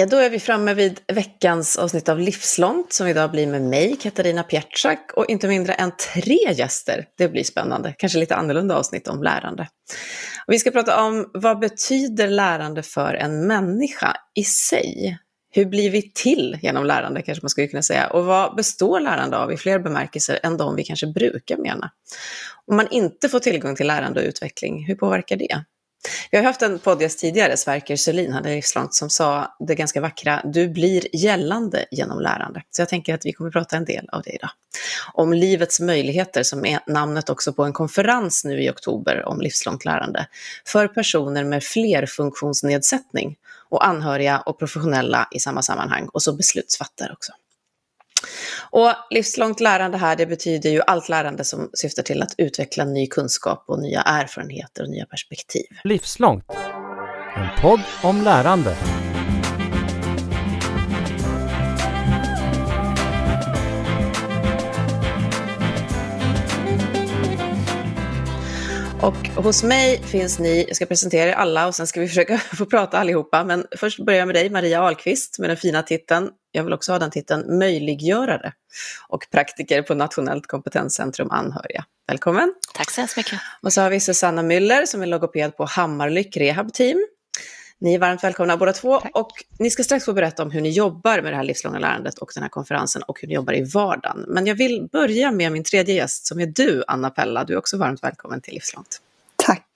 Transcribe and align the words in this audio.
Ja, 0.00 0.06
då 0.06 0.16
är 0.16 0.30
vi 0.30 0.40
framme 0.40 0.74
vid 0.74 1.00
veckans 1.12 1.76
avsnitt 1.76 2.08
av 2.08 2.18
Livslångt 2.18 2.92
som 2.92 3.06
idag 3.06 3.30
blir 3.30 3.46
med 3.46 3.62
mig, 3.62 3.96
Katarina 3.96 4.42
Pietschak 4.42 5.12
och 5.16 5.26
inte 5.28 5.48
mindre 5.48 5.72
än 5.72 5.92
tre 6.14 6.38
gäster. 6.52 7.06
Det 7.16 7.28
blir 7.28 7.44
spännande, 7.44 7.94
kanske 7.98 8.18
lite 8.18 8.36
annorlunda 8.36 8.76
avsnitt 8.76 9.08
om 9.08 9.22
lärande. 9.22 9.68
Och 10.46 10.52
vi 10.52 10.58
ska 10.58 10.70
prata 10.70 11.04
om 11.04 11.30
vad 11.34 11.58
betyder 11.58 12.28
lärande 12.28 12.82
för 12.82 13.14
en 13.14 13.46
människa 13.46 14.16
i 14.34 14.44
sig? 14.44 15.18
Hur 15.50 15.66
blir 15.66 15.90
vi 15.90 16.12
till 16.12 16.58
genom 16.62 16.84
lärande 16.84 17.22
kanske 17.22 17.44
man 17.44 17.50
skulle 17.50 17.66
kunna 17.66 17.82
säga? 17.82 18.06
Och 18.06 18.24
vad 18.24 18.56
består 18.56 19.00
lärande 19.00 19.38
av 19.38 19.52
i 19.52 19.56
fler 19.56 19.78
bemärkelser 19.78 20.38
än 20.42 20.56
de 20.56 20.76
vi 20.76 20.84
kanske 20.84 21.06
brukar 21.06 21.56
mena? 21.56 21.90
Om 22.66 22.76
man 22.76 22.88
inte 22.90 23.28
får 23.28 23.40
tillgång 23.40 23.76
till 23.76 23.86
lärande 23.86 24.20
och 24.20 24.26
utveckling, 24.26 24.86
hur 24.86 24.94
påverkar 24.94 25.36
det? 25.36 25.64
Vi 26.30 26.38
har 26.38 26.44
haft 26.44 26.62
en 26.62 26.78
poddgäst 26.78 27.18
tidigare, 27.18 27.56
Sverker 27.56 27.96
Sörlin, 27.96 28.32
hade 28.32 28.48
livslångt, 28.48 28.94
som 28.94 29.10
sa 29.10 29.56
det 29.58 29.74
ganska 29.74 30.00
vackra, 30.00 30.42
du 30.44 30.68
blir 30.68 31.16
gällande 31.16 31.84
genom 31.90 32.20
lärande. 32.20 32.62
Så 32.70 32.82
jag 32.82 32.88
tänker 32.88 33.14
att 33.14 33.26
vi 33.26 33.32
kommer 33.32 33.50
prata 33.50 33.76
en 33.76 33.84
del 33.84 34.08
av 34.12 34.22
det 34.22 34.30
idag. 34.30 34.50
Om 35.12 35.32
livets 35.32 35.80
möjligheter, 35.80 36.42
som 36.42 36.66
är 36.66 36.80
namnet 36.86 37.30
också 37.30 37.52
på 37.52 37.64
en 37.64 37.72
konferens 37.72 38.44
nu 38.44 38.62
i 38.62 38.70
oktober 38.70 39.24
om 39.24 39.40
livslångt 39.40 39.84
lärande, 39.84 40.26
för 40.66 40.88
personer 40.88 41.44
med 41.44 41.64
flerfunktionsnedsättning 41.64 43.36
och 43.68 43.86
anhöriga 43.86 44.38
och 44.38 44.58
professionella 44.58 45.28
i 45.30 45.40
samma 45.40 45.62
sammanhang, 45.62 46.08
och 46.12 46.22
så 46.22 46.32
beslutsfattare 46.32 47.12
också. 47.12 47.32
Och 48.70 48.90
livslångt 49.10 49.60
lärande 49.60 49.98
här, 49.98 50.16
det 50.16 50.26
betyder 50.26 50.70
ju 50.70 50.80
allt 50.86 51.08
lärande 51.08 51.44
som 51.44 51.70
syftar 51.72 52.02
till 52.02 52.22
att 52.22 52.34
utveckla 52.38 52.84
ny 52.84 53.06
kunskap 53.06 53.64
och 53.66 53.78
nya 53.78 54.00
erfarenheter 54.00 54.82
och 54.82 54.90
nya 54.90 55.06
perspektiv. 55.06 55.66
Livslångt, 55.84 56.44
en 57.36 57.62
podd 57.62 57.80
om 58.02 58.22
lärande. 58.22 58.76
Och 69.02 69.44
hos 69.44 69.62
mig 69.62 70.02
finns 70.02 70.38
ni, 70.38 70.64
jag 70.66 70.76
ska 70.76 70.86
presentera 70.86 71.30
er 71.30 71.34
alla 71.34 71.66
och 71.66 71.74
sen 71.74 71.86
ska 71.86 72.00
vi 72.00 72.08
försöka 72.08 72.38
få 72.38 72.66
prata 72.66 72.98
allihopa, 72.98 73.44
men 73.44 73.66
först 73.76 74.04
börjar 74.04 74.18
jag 74.18 74.26
med 74.26 74.34
dig, 74.34 74.50
Maria 74.50 74.82
Ahlqvist, 74.82 75.38
med 75.38 75.50
den 75.50 75.56
fina 75.56 75.82
titeln, 75.82 76.30
jag 76.52 76.64
vill 76.64 76.72
också 76.72 76.92
ha 76.92 76.98
den 76.98 77.10
titeln, 77.10 77.58
möjliggörare 77.58 78.52
och 79.08 79.26
praktiker 79.32 79.82
på 79.82 79.94
Nationellt 79.94 80.46
kompetenscentrum 80.46 81.30
anhöriga. 81.30 81.84
Välkommen! 82.08 82.54
Tack 82.74 82.90
så 82.90 83.00
hemskt 83.00 83.16
mycket! 83.16 83.40
Och 83.62 83.72
så 83.72 83.80
har 83.80 83.90
vi 83.90 84.00
Susanna 84.00 84.42
Müller 84.42 84.86
som 84.86 85.02
är 85.02 85.06
logoped 85.06 85.56
på 85.56 85.64
Hammarlyck 85.64 86.36
Rehab 86.36 86.72
Team. 86.72 87.06
Ni 87.80 87.94
är 87.94 87.98
varmt 87.98 88.24
välkomna 88.24 88.56
båda 88.56 88.72
två 88.72 89.00
Tack. 89.00 89.10
och 89.14 89.30
ni 89.58 89.70
ska 89.70 89.82
strax 89.84 90.04
få 90.04 90.12
berätta 90.12 90.42
om 90.42 90.50
hur 90.50 90.60
ni 90.60 90.70
jobbar 90.70 91.22
med 91.22 91.32
det 91.32 91.36
här 91.36 91.44
livslånga 91.44 91.78
lärandet 91.78 92.18
och 92.18 92.30
den 92.34 92.42
här 92.42 92.50
konferensen 92.50 93.02
och 93.02 93.20
hur 93.20 93.28
ni 93.28 93.34
jobbar 93.34 93.52
i 93.52 93.64
vardagen. 93.74 94.24
Men 94.28 94.46
jag 94.46 94.54
vill 94.54 94.88
börja 94.92 95.30
med 95.30 95.52
min 95.52 95.64
tredje 95.64 95.94
gäst 95.94 96.26
som 96.26 96.40
är 96.40 96.46
du, 96.46 96.84
Anna 96.86 97.10
Pella. 97.10 97.44
Du 97.44 97.52
är 97.52 97.58
också 97.58 97.76
varmt 97.76 98.04
välkommen 98.04 98.40
till 98.40 98.54
Livslångt. 98.54 98.98
Tack. 99.36 99.66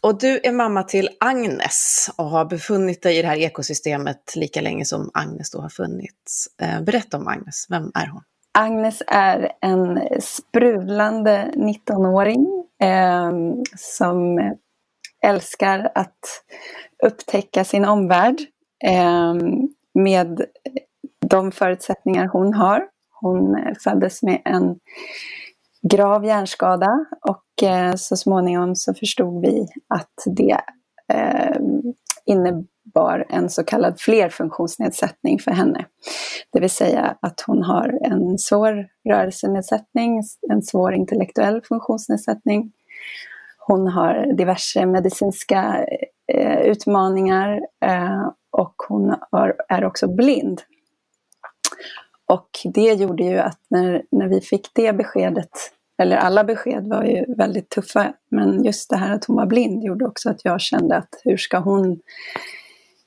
Och 0.00 0.18
du 0.18 0.40
är 0.42 0.52
mamma 0.52 0.82
till 0.82 1.08
Agnes 1.20 2.10
och 2.16 2.24
har 2.24 2.44
befunnit 2.44 3.02
dig 3.02 3.18
i 3.18 3.22
det 3.22 3.28
här 3.28 3.36
ekosystemet 3.36 4.36
lika 4.36 4.60
länge 4.60 4.84
som 4.84 5.10
Agnes 5.14 5.50
då 5.50 5.60
har 5.60 5.68
funnits. 5.68 6.48
Eh, 6.62 6.82
berätta 6.82 7.16
om 7.16 7.28
Agnes, 7.28 7.66
vem 7.68 7.90
är 7.94 8.06
hon? 8.06 8.22
Agnes 8.52 9.02
är 9.06 9.52
en 9.60 10.00
sprudlande 10.20 11.52
19-åring 11.56 12.46
eh, 12.82 13.32
som 13.76 14.38
älskar 15.26 15.92
att 15.94 16.44
upptäcka 17.02 17.64
sin 17.64 17.84
omvärld 17.84 18.40
eh, 18.84 19.34
med 19.94 20.44
de 21.26 21.52
förutsättningar 21.52 22.26
hon 22.26 22.54
har. 22.54 22.86
Hon 23.20 23.56
föddes 23.84 24.22
med 24.22 24.42
en 24.44 24.78
grav 25.82 26.24
hjärnskada 26.24 27.06
och 27.28 27.68
eh, 27.68 27.94
så 27.94 28.16
småningom 28.16 28.76
så 28.76 28.94
förstod 28.94 29.42
vi 29.42 29.66
att 29.88 30.36
det 30.36 30.60
eh, 31.12 31.56
innebar 32.26 33.26
en 33.28 33.50
så 33.50 33.64
kallad 33.64 34.00
flerfunktionsnedsättning 34.00 35.38
för 35.38 35.50
henne. 35.50 35.84
Det 36.52 36.60
vill 36.60 36.70
säga 36.70 37.16
att 37.22 37.44
hon 37.46 37.62
har 37.62 37.98
en 38.02 38.38
svår 38.38 38.86
rörelsenedsättning, 39.08 40.22
en 40.50 40.62
svår 40.62 40.94
intellektuell 40.94 41.62
funktionsnedsättning. 41.62 42.72
Hon 43.70 43.86
har 43.86 44.32
diverse 44.32 44.86
medicinska 44.86 45.86
eh, 46.32 46.60
utmaningar 46.60 47.60
eh, 47.84 48.28
och 48.50 48.74
hon 48.88 49.14
är 49.68 49.84
också 49.84 50.08
blind. 50.08 50.62
Och 52.26 52.48
det 52.64 52.92
gjorde 52.92 53.24
ju 53.24 53.38
att 53.38 53.58
när, 53.68 54.02
när 54.10 54.28
vi 54.28 54.40
fick 54.40 54.70
det 54.74 54.92
beskedet, 54.92 55.50
eller 56.02 56.16
alla 56.16 56.44
besked 56.44 56.88
var 56.88 57.04
ju 57.04 57.34
väldigt 57.34 57.68
tuffa, 57.68 58.12
men 58.30 58.64
just 58.64 58.90
det 58.90 58.96
här 58.96 59.14
att 59.14 59.24
hon 59.24 59.36
var 59.36 59.46
blind 59.46 59.84
gjorde 59.84 60.06
också 60.06 60.30
att 60.30 60.44
jag 60.44 60.60
kände 60.60 60.96
att 60.96 61.20
hur 61.24 61.36
ska 61.36 61.58
hon 61.58 62.00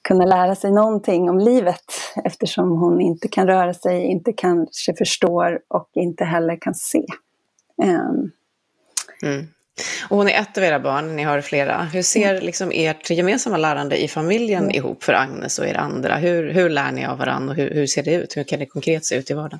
kunna 0.01 0.25
lära 0.25 0.55
sig 0.55 0.71
någonting 0.71 1.29
om 1.29 1.39
livet 1.39 1.85
eftersom 2.23 2.71
hon 2.71 3.01
inte 3.01 3.27
kan 3.27 3.47
röra 3.47 3.73
sig, 3.73 4.03
inte 4.03 4.33
kanske 4.33 4.95
förstår 4.95 5.59
och 5.67 5.89
inte 5.93 6.25
heller 6.25 6.55
kan 6.61 6.75
se. 6.75 7.05
Um. 7.83 8.31
Mm. 9.23 9.47
Och 10.09 10.17
hon 10.17 10.27
är 10.27 10.41
ett 10.41 10.57
av 10.57 10.63
era 10.63 10.79
barn, 10.79 11.15
ni 11.15 11.23
har 11.23 11.41
flera. 11.41 11.83
Hur 11.83 12.01
ser 12.01 12.29
mm. 12.29 12.45
liksom 12.45 12.71
ert 12.73 13.09
gemensamma 13.09 13.57
lärande 13.57 14.03
i 14.03 14.07
familjen 14.07 14.63
mm. 14.63 14.75
ihop 14.75 15.03
för 15.03 15.13
Agnes 15.13 15.59
och 15.59 15.65
er 15.65 15.77
andra? 15.77 16.15
Hur, 16.15 16.53
hur 16.53 16.69
lär 16.69 16.91
ni 16.91 17.05
av 17.05 17.17
varandra 17.17 17.51
och 17.51 17.57
hur, 17.57 17.69
hur 17.69 17.87
ser 17.87 18.03
det 18.03 18.13
ut? 18.13 18.37
Hur 18.37 18.43
kan 18.43 18.59
det 18.59 18.65
konkret 18.65 19.05
se 19.05 19.15
ut 19.15 19.31
i 19.31 19.33
vardagen? 19.33 19.59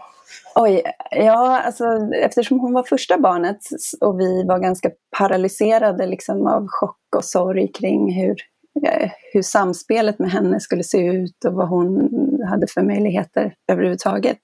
Oj, 0.56 0.84
ja, 1.12 1.62
alltså, 1.62 1.86
eftersom 2.22 2.60
hon 2.60 2.74
var 2.74 2.84
första 2.84 3.18
barnet 3.18 3.58
och 4.02 4.20
vi 4.20 4.44
var 4.44 4.60
ganska 4.60 4.92
paralyserade 5.18 6.08
liksom, 6.08 6.48
av 6.48 6.68
chock 6.68 7.16
och 7.16 7.26
sorg 7.26 7.72
kring 7.72 8.14
hur, 8.14 8.36
eh, 8.88 9.10
hur 9.34 9.42
samspelet 9.42 10.20
med 10.20 10.32
henne 10.32 10.60
skulle 10.60 10.84
se 10.84 10.98
ut 10.98 11.46
och 11.46 11.54
vad 11.54 11.70
hon 11.70 12.10
hade 12.50 12.68
för 12.68 12.82
möjligheter 12.82 13.54
överhuvudtaget 13.72 14.38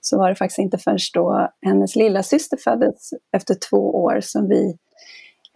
så 0.00 0.18
var 0.18 0.28
det 0.28 0.34
faktiskt 0.34 0.58
inte 0.58 0.78
förrän 0.78 0.98
då 1.14 1.48
hennes 1.66 1.96
lilla 1.96 2.22
syster 2.22 2.56
föddes 2.56 3.10
efter 3.36 3.56
två 3.70 3.94
år 4.04 4.20
som 4.20 4.48
vi 4.48 4.76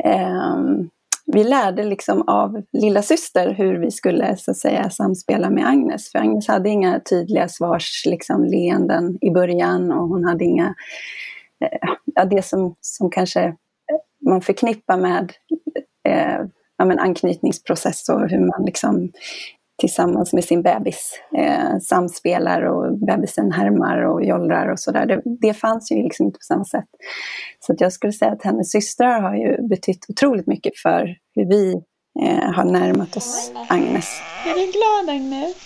Ehm, 0.04 0.88
vi 1.26 1.44
lärde 1.44 1.84
liksom 1.84 2.28
av 2.28 2.62
lilla 2.72 3.02
syster 3.02 3.54
hur 3.54 3.78
vi 3.78 3.90
skulle 3.90 4.36
så 4.36 4.50
att 4.50 4.56
säga 4.56 4.90
samspela 4.90 5.50
med 5.50 5.68
Agnes. 5.68 6.12
För 6.12 6.18
Agnes 6.18 6.48
hade 6.48 6.68
inga 6.68 7.00
tydliga 7.00 7.48
svars 7.48 8.02
liksom, 8.06 8.44
leenden 8.44 9.18
i 9.20 9.30
början 9.30 9.92
och 9.92 10.08
hon 10.08 10.24
hade 10.24 10.44
inga, 10.44 10.74
eh, 12.16 12.28
det 12.28 12.44
som, 12.44 12.74
som 12.80 13.10
kanske 13.10 13.56
man 14.28 14.40
förknippar 14.40 14.96
med 14.96 15.32
eh, 16.08 16.40
ja, 16.78 16.84
men 16.84 16.98
anknytningsprocess 16.98 18.08
och 18.08 18.28
hur 18.28 18.46
man 18.46 18.64
liksom 18.64 19.12
tillsammans 19.80 20.32
med 20.32 20.44
sin 20.44 20.62
bebis 20.62 21.20
eh, 21.38 21.78
samspelar 21.82 22.62
och 22.62 22.98
bebisen 22.98 23.52
härmar 23.52 24.02
och 24.02 24.24
jollrar 24.24 24.72
och 24.72 24.80
sådär. 24.80 25.06
Det, 25.06 25.22
det 25.40 25.54
fanns 25.54 25.92
ju 25.92 26.02
liksom 26.02 26.26
inte 26.26 26.38
på 26.38 26.44
samma 26.44 26.64
sätt. 26.64 26.88
Så 27.60 27.72
att 27.72 27.80
jag 27.80 27.92
skulle 27.92 28.12
säga 28.12 28.32
att 28.32 28.44
hennes 28.44 28.70
systrar 28.70 29.20
har 29.20 29.34
ju 29.34 29.68
betytt 29.68 30.06
otroligt 30.08 30.46
mycket 30.46 30.72
för 30.82 31.16
hur 31.34 31.48
vi 31.48 31.74
eh, 32.22 32.52
har 32.52 32.64
närmat 32.64 33.16
oss 33.16 33.52
Agnes. 33.68 34.20
Är 34.46 34.54
du 34.54 34.72
glad 34.72 35.16
Agnes? 35.16 35.56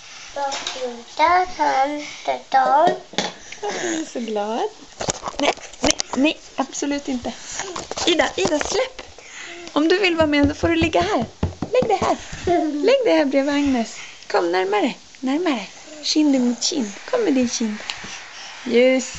Jag 3.62 3.70
är 4.00 4.04
så 4.04 4.20
glad. 4.20 4.60
Nej, 5.40 5.52
nej, 5.82 5.92
nej, 6.16 6.36
absolut 6.56 7.08
inte. 7.08 7.32
Ida, 8.06 8.24
Ida, 8.36 8.58
släpp! 8.58 9.02
Om 9.72 9.88
du 9.88 9.98
vill 9.98 10.16
vara 10.16 10.26
med 10.26 10.48
så 10.48 10.54
får 10.54 10.68
du 10.68 10.74
ligga 10.76 11.00
här. 11.00 11.24
Lägg 11.72 11.88
dig 11.88 11.98
här. 12.00 12.16
Lägg 12.72 13.04
dig 13.04 13.16
här 13.18 13.24
bredvid 13.24 13.54
Agnes. 13.54 13.96
Kom 14.34 14.52
närmare, 14.52 14.94
närmare. 15.20 15.66
Kind 16.02 16.40
mot 16.40 16.62
kind. 16.62 16.86
Kom 17.10 17.24
med 17.24 17.34
din 17.34 17.48
kind. 17.48 17.76
Just 18.66 19.16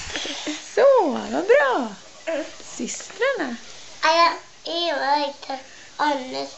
så, 0.75 0.81
vad 1.07 1.45
bra. 1.45 1.87
Systrarna. 2.63 3.55
Eva 4.63 5.15
heter 5.15 5.57
Agnes. 5.97 6.55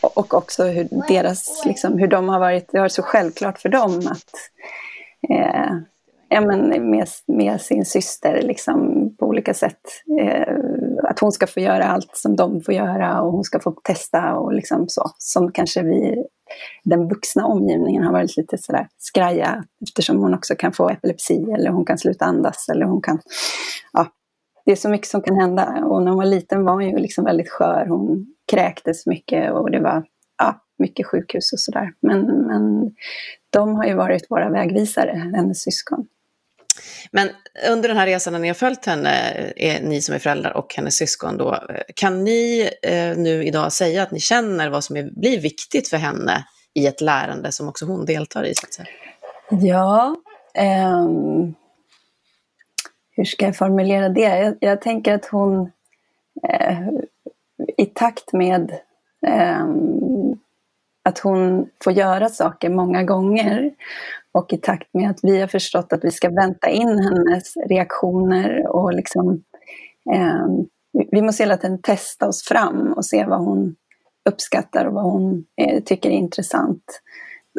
Och 0.00 0.34
också 0.34 0.64
hur, 0.64 0.88
deras, 1.08 1.62
liksom, 1.64 1.98
hur 1.98 2.08
de 2.08 2.28
har 2.28 2.38
varit, 2.38 2.68
det 2.72 2.78
har 2.78 2.84
varit 2.84 2.92
så 2.92 3.02
självklart 3.02 3.60
för 3.60 3.68
dem 3.68 3.98
att 3.98 4.32
eh, 5.30 5.72
ja, 6.28 6.40
men 6.40 6.90
med, 6.90 7.08
med 7.26 7.60
sin 7.60 7.84
syster 7.84 8.42
liksom, 8.42 9.07
olika 9.38 9.54
sätt. 9.54 9.80
Eh, 10.20 10.54
att 11.10 11.18
hon 11.18 11.32
ska 11.32 11.46
få 11.46 11.60
göra 11.60 11.84
allt 11.84 12.10
som 12.16 12.36
de 12.36 12.60
får 12.60 12.74
göra 12.74 13.22
och 13.22 13.32
hon 13.32 13.44
ska 13.44 13.60
få 13.60 13.70
testa 13.84 14.34
och 14.34 14.52
liksom 14.52 14.84
så. 14.88 15.10
Som 15.18 15.52
kanske 15.52 15.82
vi, 15.82 16.24
den 16.84 17.08
vuxna 17.08 17.46
omgivningen 17.46 18.04
har 18.04 18.12
varit 18.12 18.36
lite 18.36 18.58
sådär 18.58 18.88
skraja 18.98 19.64
eftersom 19.88 20.18
hon 20.18 20.34
också 20.34 20.54
kan 20.54 20.72
få 20.72 20.88
epilepsi 20.90 21.46
eller 21.52 21.70
hon 21.70 21.84
kan 21.84 21.98
sluta 21.98 22.24
andas 22.24 22.68
eller 22.68 22.86
hon 22.86 23.02
kan, 23.02 23.18
ja, 23.92 24.06
det 24.64 24.72
är 24.72 24.76
så 24.76 24.88
mycket 24.88 25.08
som 25.08 25.22
kan 25.22 25.36
hända. 25.40 25.84
Och 25.84 26.02
när 26.02 26.10
hon 26.10 26.18
var 26.18 26.26
liten 26.26 26.64
var 26.64 26.72
hon 26.72 26.88
ju 26.88 26.96
liksom 26.96 27.24
väldigt 27.24 27.50
skör, 27.50 27.86
hon 27.88 28.26
kräktes 28.50 29.06
mycket 29.06 29.52
och 29.52 29.70
det 29.70 29.80
var, 29.80 30.04
ja, 30.38 30.60
mycket 30.78 31.06
sjukhus 31.06 31.52
och 31.52 31.60
sådär. 31.60 31.92
Men, 32.00 32.20
men 32.20 32.90
de 33.50 33.74
har 33.74 33.84
ju 33.84 33.94
varit 33.94 34.30
våra 34.30 34.50
vägvisare, 34.50 35.30
hennes 35.34 35.62
syskon. 35.62 36.06
Men 37.10 37.28
under 37.70 37.88
den 37.88 37.98
här 37.98 38.06
resan 38.06 38.32
när 38.32 38.40
ni 38.40 38.48
har 38.48 38.54
följt 38.54 38.86
henne, 38.86 39.30
eh, 39.30 39.76
är 39.76 39.82
ni 39.82 40.02
som 40.02 40.14
är 40.14 40.18
föräldrar 40.18 40.56
och 40.56 40.74
hennes 40.74 40.96
syskon 40.96 41.36
då, 41.36 41.54
eh, 41.54 41.80
kan 41.94 42.24
ni 42.24 42.70
eh, 42.82 43.16
nu 43.16 43.44
idag 43.44 43.72
säga 43.72 44.02
att 44.02 44.10
ni 44.10 44.20
känner 44.20 44.68
vad 44.68 44.84
som 44.84 44.96
är, 44.96 45.10
blir 45.20 45.40
viktigt 45.40 45.88
för 45.88 45.96
henne 45.96 46.44
i 46.74 46.86
ett 46.86 47.00
lärande 47.00 47.52
som 47.52 47.68
också 47.68 47.86
hon 47.86 48.04
deltar 48.04 48.44
i? 48.44 48.54
Så 48.54 48.66
att 48.66 48.74
säga? 48.74 48.88
Ja, 49.50 50.16
um, 51.04 51.54
hur 53.10 53.24
ska 53.24 53.46
jag 53.46 53.56
formulera 53.56 54.08
det? 54.08 54.20
Jag, 54.38 54.56
jag 54.60 54.80
tänker 54.80 55.14
att 55.14 55.26
hon 55.26 55.70
eh, 56.48 56.88
i 57.76 57.86
takt 57.86 58.32
med 58.32 58.70
eh, 59.26 59.66
att 61.04 61.18
hon 61.18 61.68
får 61.84 61.92
göra 61.92 62.28
saker 62.28 62.70
många 62.70 63.02
gånger 63.02 63.70
och 64.38 64.52
i 64.52 64.56
takt 64.56 64.94
med 64.94 65.10
att 65.10 65.20
vi 65.22 65.40
har 65.40 65.48
förstått 65.48 65.92
att 65.92 66.04
vi 66.04 66.10
ska 66.10 66.30
vänta 66.30 66.68
in 66.68 66.98
hennes 66.98 67.56
reaktioner 67.56 68.66
och 68.66 68.92
liksom 68.92 69.42
eh, 70.14 70.46
vi 71.10 71.22
måste 71.22 71.42
hela 71.42 71.56
tiden 71.56 71.82
testa 71.82 72.28
oss 72.28 72.44
fram 72.44 72.92
och 72.92 73.04
se 73.04 73.24
vad 73.24 73.40
hon 73.40 73.76
uppskattar 74.28 74.84
och 74.84 74.94
vad 74.94 75.04
hon 75.04 75.44
eh, 75.60 75.82
tycker 75.82 76.10
är 76.10 76.14
intressant 76.14 76.84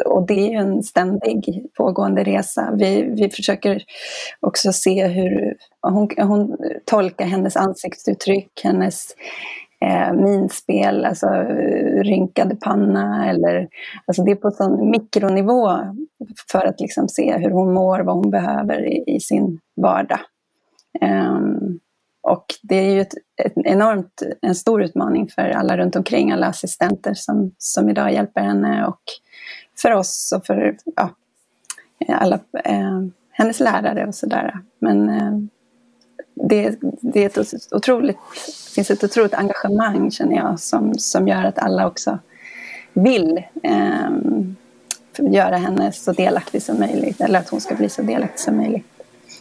och 0.05 0.27
det 0.27 0.33
är 0.33 0.49
ju 0.49 0.57
en 0.57 0.83
ständig 0.83 1.65
pågående 1.77 2.23
resa. 2.23 2.73
Vi, 2.77 3.01
vi 3.01 3.29
försöker 3.29 3.83
också 4.39 4.73
se 4.73 5.07
hur 5.07 5.57
hon, 5.81 6.09
hon 6.17 6.57
tolkar 6.85 7.25
hennes 7.25 7.55
ansiktsuttryck, 7.55 8.61
hennes 8.63 9.15
eh, 9.85 10.13
minspel, 10.13 11.05
alltså 11.05 11.27
eh, 11.27 12.03
rynkade 12.03 12.55
panna 12.55 13.29
eller 13.29 13.67
alltså 14.05 14.23
det 14.23 14.31
är 14.31 14.35
på 14.35 14.51
sån 14.51 14.89
mikronivå 14.89 15.69
för 16.51 16.65
att 16.65 16.79
liksom 16.79 17.09
se 17.09 17.37
hur 17.37 17.49
hon 17.49 17.73
mår, 17.73 17.99
vad 17.99 18.15
hon 18.15 18.31
behöver 18.31 18.85
i, 18.85 19.03
i 19.07 19.19
sin 19.19 19.59
vardag. 19.75 20.19
Um, 21.01 21.79
och 22.21 22.45
det 22.61 22.75
är 22.75 22.93
ju 22.93 23.01
ett, 23.01 23.13
ett, 23.43 23.53
enormt, 23.55 24.21
en 24.41 24.55
stor 24.55 24.83
utmaning 24.83 25.27
för 25.27 25.49
alla 25.49 25.77
runt 25.77 25.95
omkring, 25.95 26.31
alla 26.31 26.47
assistenter 26.47 27.13
som, 27.13 27.51
som 27.57 27.89
idag 27.89 28.13
hjälper 28.13 28.41
henne 28.41 28.85
och 28.85 29.01
för 29.81 29.91
oss 29.91 30.33
och 30.37 30.45
för 30.45 30.77
ja, 30.95 31.09
alla 32.07 32.39
eh, 32.63 33.01
hennes 33.31 33.59
lärare 33.59 34.07
och 34.07 34.15
sådär. 34.15 34.59
Men 34.79 35.09
eh, 35.09 35.33
det, 36.43 36.75
det, 36.81 37.23
är 37.23 37.39
ett 37.39 37.73
otroligt, 37.73 38.17
finns 38.75 38.91
ett 38.91 39.03
otroligt 39.03 39.33
engagemang 39.33 40.11
känner 40.11 40.35
jag 40.35 40.59
som, 40.59 40.93
som 40.97 41.27
gör 41.27 41.43
att 41.43 41.59
alla 41.59 41.87
också 41.87 42.19
vill 42.93 43.43
eh, 43.63 44.09
göra 45.17 45.57
henne 45.57 45.91
så 45.91 46.11
delaktig 46.11 46.63
som 46.63 46.79
möjligt 46.79 47.21
eller 47.21 47.39
att 47.39 47.49
hon 47.49 47.61
ska 47.61 47.75
bli 47.75 47.89
så 47.89 48.01
delaktig 48.01 48.39
som 48.39 48.57
möjligt 48.57 48.85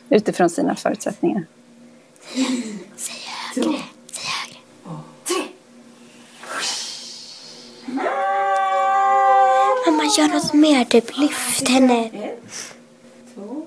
utifrån 0.09 0.50
sina 0.50 0.75
förutsättningar. 0.75 1.45
Säg 2.97 3.15
högre. 3.55 3.79
Mamma, 9.87 10.03
gör 10.19 10.29
något 10.29 10.53
mer. 10.53 10.85
Typ 10.85 11.19
lyft 11.19 11.69
henne. 11.69 12.05
Ett, 12.05 12.75
två, 13.35 13.67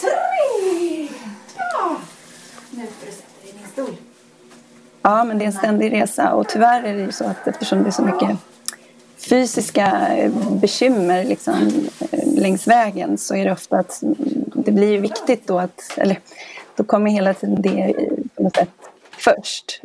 tre. 0.00 1.08
Ja. 1.56 1.96
Nu 2.78 2.86
får 2.86 3.06
du 3.06 3.12
sätta 3.12 3.42
dig 3.42 3.64
i 3.64 3.68
stol. 3.72 3.96
Ja, 5.02 5.24
men 5.24 5.38
det 5.38 5.44
är 5.44 5.46
en 5.46 5.52
ständig 5.52 5.92
resa 5.92 6.34
och 6.34 6.48
tyvärr 6.48 6.82
är 6.82 6.94
det 6.94 7.00
ju 7.00 7.12
så 7.12 7.24
att 7.24 7.48
eftersom 7.48 7.82
det 7.82 7.88
är 7.88 7.90
så 7.90 8.02
mycket 8.02 8.38
fysiska 9.30 10.08
eh, 10.16 10.32
bekymmer 10.60 11.24
liksom, 11.24 11.54
eh, 12.12 12.40
längs 12.40 12.66
vägen 12.66 13.18
så 13.18 13.34
är 13.34 13.44
det 13.44 13.52
ofta 13.52 13.78
att 13.78 14.02
det 14.54 14.72
blir 14.72 15.00
viktigt 15.00 15.46
då 15.46 15.58
att, 15.58 15.80
eller 15.96 16.18
då 16.76 16.84
kommer 16.84 17.10
hela 17.10 17.34
tiden 17.34 17.62
det 17.62 17.80
eh, 17.80 18.08
på 18.34 18.42
något 18.42 18.56
sätt 18.56 18.70
först 19.10 19.80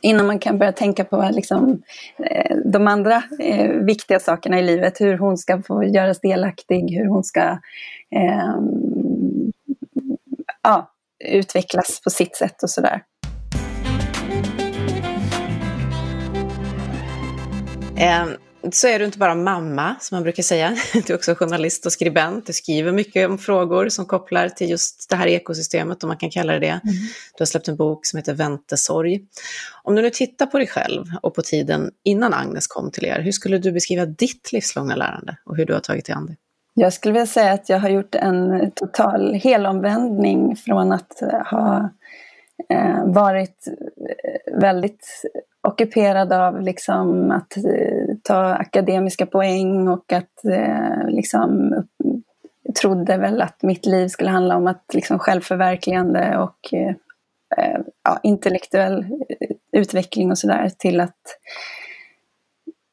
innan 0.00 0.26
man 0.26 0.38
kan 0.38 0.58
börja 0.58 0.72
tänka 0.72 1.04
på 1.04 1.30
liksom, 1.32 1.82
de 2.64 2.88
andra 2.88 3.22
eh, 3.38 3.70
viktiga 3.70 4.20
sakerna 4.20 4.58
i 4.58 4.62
livet. 4.62 5.00
Hur 5.00 5.18
hon 5.18 5.38
ska 5.38 5.62
få 5.62 5.84
göras 5.84 6.20
delaktig, 6.20 6.96
hur 6.96 7.06
hon 7.06 7.24
ska 7.24 7.58
eh, 8.10 8.56
ja, 10.62 10.91
utvecklas 11.28 12.00
på 12.04 12.10
sitt 12.10 12.36
sätt 12.36 12.62
och 12.62 12.70
sådär. 12.70 13.02
Um 18.22 18.36
så 18.70 18.88
är 18.88 18.98
du 18.98 19.04
inte 19.04 19.18
bara 19.18 19.34
mamma, 19.34 19.96
som 20.00 20.16
man 20.16 20.22
brukar 20.22 20.42
säga. 20.42 20.76
Du 21.06 21.12
är 21.12 21.16
också 21.16 21.34
journalist 21.34 21.86
och 21.86 21.92
skribent. 21.92 22.46
Du 22.46 22.52
skriver 22.52 22.92
mycket 22.92 23.28
om 23.30 23.38
frågor 23.38 23.88
som 23.88 24.06
kopplar 24.06 24.48
till 24.48 24.70
just 24.70 25.10
det 25.10 25.16
här 25.16 25.26
ekosystemet, 25.26 26.02
om 26.02 26.08
man 26.08 26.16
kan 26.16 26.30
kalla 26.30 26.52
det 26.52 26.58
det. 26.58 26.66
Mm. 26.66 26.82
Du 27.36 27.38
har 27.38 27.46
släppt 27.46 27.68
en 27.68 27.76
bok 27.76 28.06
som 28.06 28.16
heter 28.16 28.34
Väntesorg. 28.34 29.20
Om 29.82 29.94
du 29.94 30.02
nu 30.02 30.10
tittar 30.10 30.46
på 30.46 30.58
dig 30.58 30.66
själv 30.66 31.04
och 31.22 31.34
på 31.34 31.42
tiden 31.42 31.90
innan 32.04 32.34
Agnes 32.34 32.66
kom 32.66 32.90
till 32.90 33.04
er, 33.04 33.20
hur 33.20 33.32
skulle 33.32 33.58
du 33.58 33.72
beskriva 33.72 34.06
ditt 34.06 34.52
livslånga 34.52 34.96
lärande 34.96 35.36
och 35.44 35.56
hur 35.56 35.66
du 35.66 35.72
har 35.72 35.80
tagit 35.80 36.06
dig 36.06 36.14
an 36.14 36.26
det? 36.26 36.36
Jag 36.74 36.92
skulle 36.92 37.12
vilja 37.12 37.26
säga 37.26 37.52
att 37.52 37.68
jag 37.68 37.78
har 37.78 37.88
gjort 37.88 38.14
en 38.14 38.70
total 38.70 39.34
helomvändning 39.34 40.56
från 40.56 40.92
att 40.92 41.22
eh, 41.22 41.46
ha 41.46 41.90
eh, 42.68 43.04
varit 43.04 43.66
eh, 43.66 44.60
väldigt 44.60 45.22
ockuperad 45.68 46.32
av 46.32 46.60
liksom 46.60 47.30
att 47.30 47.52
ta 48.22 48.54
akademiska 48.54 49.26
poäng 49.26 49.88
och 49.88 50.12
att 50.12 50.40
liksom 51.06 51.74
trodde 52.80 53.16
väl 53.16 53.42
att 53.42 53.62
mitt 53.62 53.86
liv 53.86 54.08
skulle 54.08 54.30
handla 54.30 54.56
om 54.56 54.66
att 54.66 54.84
liksom 54.94 55.18
självförverkligande 55.18 56.38
och 56.38 56.58
ja, 58.04 58.20
intellektuell 58.22 59.06
utveckling 59.72 60.30
och 60.30 60.38
sådär 60.38 60.70
till 60.78 61.00
att 61.00 61.20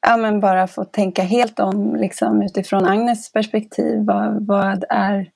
ja, 0.07 0.17
men 0.17 0.39
bara 0.39 0.67
få 0.67 0.85
tänka 0.85 1.21
helt 1.21 1.59
om 1.59 1.95
liksom, 1.95 2.41
utifrån 2.41 2.85
Agnes 2.85 3.31
perspektiv. 3.31 4.05
Vad, 4.05 4.47
vad 4.47 4.85
är 4.89 5.29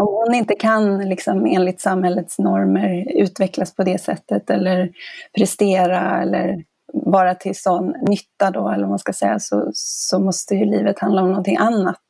om 0.00 0.06
hon 0.06 0.34
inte 0.34 0.54
kan 0.54 1.08
liksom, 1.08 1.46
enligt 1.46 1.80
samhällets 1.80 2.38
normer 2.38 3.12
utvecklas 3.22 3.74
på 3.74 3.82
det 3.82 3.98
sättet 3.98 4.50
eller 4.50 4.90
prestera 5.38 6.22
eller 6.22 6.64
vara 6.92 7.34
till 7.34 7.54
sån 7.54 7.94
nytta 8.08 8.50
då, 8.50 8.68
eller 8.68 8.82
vad 8.82 8.88
man 8.88 8.98
ska 8.98 9.12
säga, 9.12 9.38
så, 9.38 9.70
så 9.72 10.18
måste 10.18 10.54
ju 10.54 10.64
livet 10.64 10.98
handla 10.98 11.22
om 11.22 11.28
någonting 11.28 11.56
annat. 11.56 12.04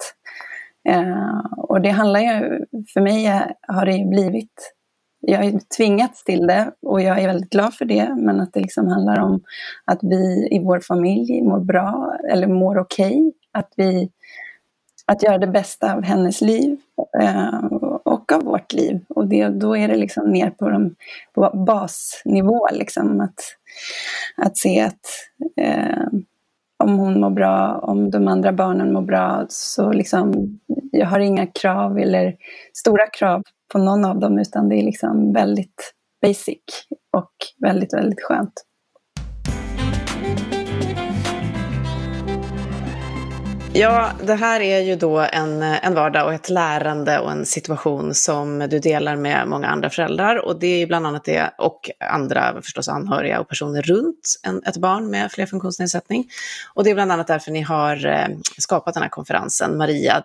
Eh, 0.89 1.41
och 1.57 1.81
det 1.81 1.91
handlar 1.91 2.21
ju, 2.21 2.65
för 2.93 3.01
mig 3.01 3.27
har 3.69 3.87
det 3.87 3.93
ju 3.93 4.09
blivit, 4.09 4.73
jag 5.21 5.39
har 5.39 5.77
tvingats 5.77 6.25
till 6.25 6.47
det 6.47 6.73
och 6.83 7.01
jag 7.01 7.19
är 7.19 7.27
väldigt 7.27 7.51
glad 7.51 7.75
för 7.75 7.85
det, 7.85 8.15
men 8.19 8.41
att 8.41 8.53
det 8.53 8.61
liksom 8.61 8.89
handlar 8.89 9.21
om 9.21 9.43
att 9.85 9.99
vi 10.03 10.49
i 10.51 10.59
vår 10.65 10.81
familj 10.81 11.43
mår 11.43 11.61
bra 11.61 12.17
eller 12.31 12.47
mår 12.47 12.79
okej, 12.79 13.07
okay, 13.07 13.33
att 13.53 13.73
vi 13.77 14.11
att 15.07 15.23
göra 15.23 15.39
det 15.39 15.47
bästa 15.47 15.95
av 15.95 16.03
hennes 16.03 16.41
liv 16.41 16.77
eh, 17.21 17.65
och 18.05 18.33
av 18.33 18.43
vårt 18.43 18.73
liv. 18.73 19.01
Och 19.09 19.27
det, 19.27 19.49
då 19.49 19.77
är 19.77 19.89
det 19.89 19.97
liksom 19.97 20.31
ner 20.33 20.51
på, 20.51 20.69
de, 20.69 20.95
på 21.35 21.65
basnivå, 21.67 22.69
liksom, 22.73 23.21
att, 23.21 23.41
att 24.37 24.57
se 24.57 24.81
att 24.81 25.01
eh, 25.57 26.07
om 26.85 26.99
hon 26.99 27.21
mår 27.21 27.31
bra, 27.31 27.79
om 27.83 28.11
de 28.11 28.29
andra 28.29 28.53
barnen 28.53 28.93
mår 28.93 29.03
bra, 29.03 29.47
så 29.49 29.93
liksom, 29.93 30.59
jag 30.93 31.07
har 31.07 31.21
inga 31.21 31.47
krav 31.47 31.99
eller 31.99 32.35
stora 32.73 33.07
krav 33.07 33.43
på 33.73 33.79
någon 33.79 34.05
av 34.05 34.21
dem, 34.21 34.39
utan 34.39 34.69
det 34.69 34.77
är 34.77 34.83
liksom 34.83 35.33
väldigt 35.33 35.95
basic 36.23 36.63
och 37.17 37.33
väldigt, 37.67 37.95
väldigt 37.95 38.23
skönt. 38.23 38.53
Ja, 43.73 44.13
det 44.23 44.35
här 44.35 44.61
är 44.61 44.81
ju 44.81 44.97
då 44.97 45.19
en, 45.19 45.63
en 45.63 45.95
vardag 45.95 46.27
och 46.27 46.35
ett 46.35 46.49
lärande 46.49 47.19
och 47.19 47.31
en 47.31 47.47
situation 47.47 48.15
som 48.15 48.59
du 48.59 48.79
delar 48.79 49.17
med 49.17 49.49
många 49.49 49.67
andra 49.69 49.91
föräldrar. 49.91 50.37
Och 50.37 50.59
det 50.59 50.67
är 50.67 50.79
ju 50.79 50.87
bland 50.87 51.07
annat 51.07 51.25
det, 51.25 51.51
och 51.59 51.91
andra 52.11 52.63
förstås 52.63 52.89
anhöriga 52.89 53.41
och 53.41 53.49
personer 53.49 53.83
runt 53.83 54.41
en, 54.43 54.63
ett 54.67 54.77
barn 54.77 55.11
med 55.11 55.33
flerfunktionsnedsättning. 55.33 56.29
Och 56.75 56.85
det 56.85 56.91
är 56.91 56.95
bland 56.95 57.13
annat 57.13 57.27
därför 57.27 57.51
ni 57.51 57.61
har 57.61 58.07
eh, 58.07 58.29
skapat 58.59 58.95
den 58.95 59.03
här 59.03 59.11
konferensen. 59.11 59.79
Maria, 59.79 60.23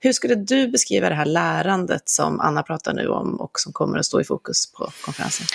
hur 0.00 0.12
skulle 0.12 0.34
du 0.34 0.68
beskriva 0.68 1.08
det 1.08 1.14
här 1.14 1.26
lärandet 1.26 2.08
som 2.08 2.40
Anna 2.40 2.62
pratar 2.62 2.94
nu 2.94 3.08
om 3.08 3.40
och 3.40 3.60
som 3.60 3.72
kommer 3.72 3.98
att 3.98 4.06
stå 4.06 4.20
i 4.20 4.24
fokus 4.24 4.72
på 4.72 4.90
konferensen? 5.04 5.46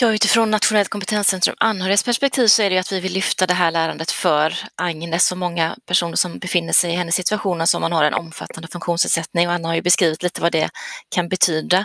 Ja, 0.00 0.14
utifrån 0.14 0.50
Nationellt 0.50 0.88
kompetenscentrum 0.88 1.56
anhörigas 1.58 2.02
perspektiv 2.02 2.46
så 2.46 2.62
är 2.62 2.70
det 2.70 2.74
ju 2.74 2.80
att 2.80 2.92
vi 2.92 3.00
vill 3.00 3.12
lyfta 3.12 3.46
det 3.46 3.54
här 3.54 3.70
lärandet 3.70 4.10
för 4.10 4.54
Agnes 4.74 5.32
och 5.32 5.38
många 5.38 5.76
personer 5.86 6.16
som 6.16 6.38
befinner 6.38 6.72
sig 6.72 6.92
i 6.92 6.96
hennes 6.96 7.14
situation, 7.14 7.60
alltså 7.60 7.76
om 7.76 7.80
man 7.80 7.92
har 7.92 8.04
en 8.04 8.14
omfattande 8.14 8.68
funktionsnedsättning 8.68 9.48
och 9.48 9.54
Anna 9.54 9.68
har 9.68 9.74
ju 9.74 9.82
beskrivit 9.82 10.22
lite 10.22 10.40
vad 10.40 10.52
det 10.52 10.70
kan 11.08 11.28
betyda. 11.28 11.84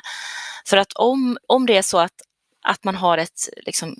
För 0.67 0.77
att 0.77 0.93
om, 0.93 1.37
om 1.47 1.65
det 1.65 1.77
är 1.77 1.81
så 1.81 1.97
att, 1.97 2.11
att 2.65 2.83
man 2.83 2.95
har 2.95 3.17
ett 3.17 3.49
liksom, 3.65 3.95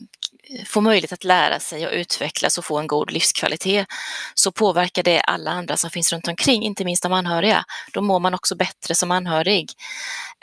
får 0.65 0.81
möjlighet 0.81 1.13
att 1.13 1.23
lära 1.23 1.59
sig 1.59 1.87
och 1.87 1.93
utvecklas 1.93 2.57
och 2.57 2.65
få 2.65 2.77
en 2.77 2.87
god 2.87 3.11
livskvalitet 3.11 3.87
så 4.33 4.51
påverkar 4.51 5.03
det 5.03 5.19
alla 5.19 5.51
andra 5.51 5.77
som 5.77 5.89
finns 5.89 6.13
runt 6.13 6.27
omkring, 6.27 6.63
inte 6.63 6.85
minst 6.85 7.03
de 7.03 7.13
anhöriga. 7.13 7.63
Då 7.93 8.01
mår 8.01 8.19
man 8.19 8.33
också 8.33 8.55
bättre 8.55 8.95
som 8.95 9.11
anhörig. 9.11 9.71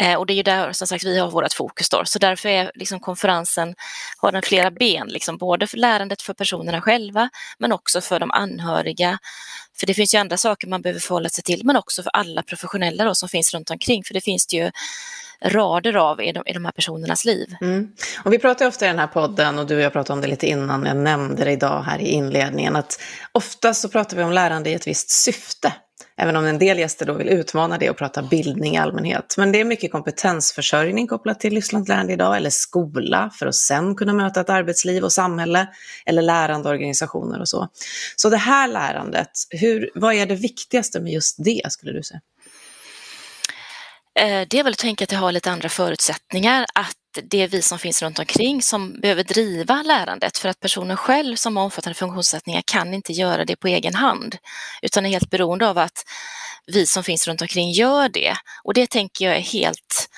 Eh, 0.02 0.14
och 0.14 0.26
det 0.26 0.32
är 0.32 0.36
ju 0.36 0.42
där 0.42 0.72
som 0.72 0.86
sagt 0.86 1.04
vi 1.04 1.18
har 1.18 1.30
vårt 1.30 1.52
fokus 1.52 1.88
då. 1.88 2.02
Så 2.04 2.18
därför 2.18 2.48
är 2.48 2.72
liksom 2.74 3.00
konferensen, 3.00 3.74
har 4.18 4.32
den 4.32 4.42
flera 4.42 4.70
ben, 4.70 5.08
liksom 5.08 5.36
både 5.36 5.66
för 5.66 5.76
lärandet 5.76 6.22
för 6.22 6.34
personerna 6.34 6.80
själva 6.80 7.30
men 7.58 7.72
också 7.72 8.00
för 8.00 8.20
de 8.20 8.30
anhöriga. 8.30 9.18
För 9.76 9.86
det 9.86 9.94
finns 9.94 10.14
ju 10.14 10.18
andra 10.18 10.36
saker 10.36 10.68
man 10.68 10.82
behöver 10.82 11.00
förhålla 11.00 11.28
sig 11.28 11.44
till 11.44 11.60
men 11.64 11.76
också 11.76 12.02
för 12.02 12.10
alla 12.10 12.42
professionella 12.42 13.04
då, 13.04 13.14
som 13.14 13.28
finns 13.28 13.54
runt 13.54 13.70
omkring. 13.70 14.04
För 14.04 14.14
det 14.14 14.20
finns 14.20 14.46
det 14.46 14.56
ju 14.56 14.70
rader 15.44 15.96
av 15.96 16.20
i 16.20 16.32
de, 16.32 16.42
i 16.46 16.52
de 16.52 16.64
här 16.64 16.72
personernas 16.72 17.24
liv. 17.24 17.54
Mm. 17.60 17.92
Och 18.24 18.32
vi 18.32 18.38
pratar 18.38 18.66
ofta 18.66 18.84
i 18.84 18.88
den 18.88 18.98
här 18.98 19.06
podden, 19.06 19.58
och 19.58 19.66
du 19.66 19.76
och 19.76 19.82
jag 19.82 19.92
pratade 19.92 20.12
om 20.12 20.20
det 20.20 20.28
lite 20.28 20.46
innan, 20.46 20.86
jag 20.86 20.96
nämnde 20.96 21.44
det 21.44 21.52
idag 21.52 21.82
här 21.82 21.98
i 21.98 22.08
inledningen, 22.08 22.76
att 22.76 23.00
ofta 23.32 23.74
så 23.74 23.88
pratar 23.88 24.16
vi 24.16 24.22
om 24.22 24.32
lärande 24.32 24.70
i 24.70 24.74
ett 24.74 24.86
visst 24.86 25.10
syfte. 25.10 25.72
Även 26.16 26.36
om 26.36 26.44
en 26.44 26.58
del 26.58 26.78
gäster 26.78 27.06
då 27.06 27.12
vill 27.12 27.28
utmana 27.28 27.78
det 27.78 27.90
och 27.90 27.96
prata 27.96 28.22
bildning 28.22 28.74
i 28.74 28.78
allmänhet. 28.78 29.34
Men 29.38 29.52
det 29.52 29.60
är 29.60 29.64
mycket 29.64 29.92
kompetensförsörjning 29.92 31.06
kopplat 31.06 31.40
till 31.40 31.54
livslångt 31.54 31.88
lärande 31.88 32.12
idag, 32.12 32.36
eller 32.36 32.50
skola 32.50 33.30
för 33.38 33.46
att 33.46 33.54
sen 33.54 33.94
kunna 33.94 34.12
möta 34.12 34.40
ett 34.40 34.50
arbetsliv 34.50 35.04
och 35.04 35.12
samhälle, 35.12 35.68
eller 36.06 36.22
lärande 36.22 36.68
organisationer 36.68 37.40
och 37.40 37.48
så. 37.48 37.68
Så 38.16 38.28
det 38.28 38.36
här 38.36 38.68
lärandet, 38.68 39.30
hur, 39.50 39.90
vad 39.94 40.14
är 40.14 40.26
det 40.26 40.34
viktigaste 40.34 41.00
med 41.00 41.12
just 41.12 41.44
det 41.44 41.62
skulle 41.68 41.92
du 41.92 42.02
säga? 42.02 42.20
Eh, 44.18 44.46
det 44.48 44.58
är 44.58 44.62
väl 44.62 44.72
att 44.72 44.78
tänka 44.78 45.04
att 45.04 45.10
det 45.10 45.16
har 45.16 45.32
lite 45.32 45.50
andra 45.50 45.68
förutsättningar, 45.68 46.66
att 46.74 46.96
det 47.22 47.42
är 47.42 47.48
vi 47.48 47.62
som 47.62 47.78
finns 47.78 48.02
runt 48.02 48.18
omkring 48.18 48.62
som 48.62 49.00
behöver 49.00 49.24
driva 49.24 49.82
lärandet 49.82 50.38
för 50.38 50.48
att 50.48 50.60
personen 50.60 50.96
själv 50.96 51.36
som 51.36 51.56
har 51.56 51.64
omfattande 51.64 51.94
funktionsnedsättningar 51.94 52.62
kan 52.66 52.94
inte 52.94 53.12
göra 53.12 53.44
det 53.44 53.56
på 53.56 53.68
egen 53.68 53.94
hand 53.94 54.36
utan 54.82 55.06
är 55.06 55.10
helt 55.10 55.30
beroende 55.30 55.68
av 55.68 55.78
att 55.78 56.04
vi 56.66 56.86
som 56.86 57.04
finns 57.04 57.28
runt 57.28 57.42
omkring 57.42 57.70
gör 57.70 58.08
det. 58.08 58.34
Och 58.64 58.74
det 58.74 58.90
tänker 58.90 59.24
jag 59.24 59.36
är 59.36 59.40
helt 59.40 60.08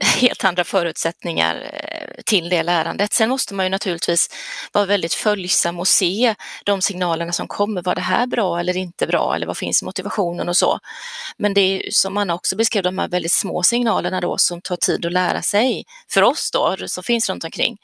helt 0.20 0.44
andra 0.44 0.64
förutsättningar 0.64 1.70
eh, 1.72 2.22
till 2.26 2.48
det 2.48 2.62
lärandet. 2.62 3.12
Sen 3.12 3.28
måste 3.28 3.54
man 3.54 3.66
ju 3.66 3.70
naturligtvis 3.70 4.28
vara 4.72 4.86
väldigt 4.86 5.14
följsam 5.14 5.78
och 5.78 5.88
se 5.88 6.34
de 6.64 6.82
signalerna 6.82 7.32
som 7.32 7.48
kommer. 7.48 7.82
Var 7.82 7.94
det 7.94 8.00
här 8.00 8.26
bra 8.26 8.60
eller 8.60 8.76
inte 8.76 9.06
bra? 9.06 9.34
Eller 9.34 9.46
vad 9.46 9.56
finns 9.56 9.82
motivationen 9.82 10.48
och 10.48 10.56
så? 10.56 10.78
Men 11.36 11.54
det 11.54 11.60
är 11.60 11.90
som 11.90 12.16
Anna 12.16 12.34
också 12.34 12.56
beskrev, 12.56 12.82
de 12.82 12.98
här 12.98 13.08
väldigt 13.08 13.32
små 13.32 13.62
signalerna 13.62 14.20
då 14.20 14.38
som 14.38 14.60
tar 14.60 14.76
tid 14.76 15.06
att 15.06 15.12
lära 15.12 15.42
sig 15.42 15.84
för 16.10 16.22
oss 16.22 16.50
då, 16.52 16.76
som 16.86 17.04
finns 17.04 17.28
runt 17.28 17.44
omkring. 17.44 17.76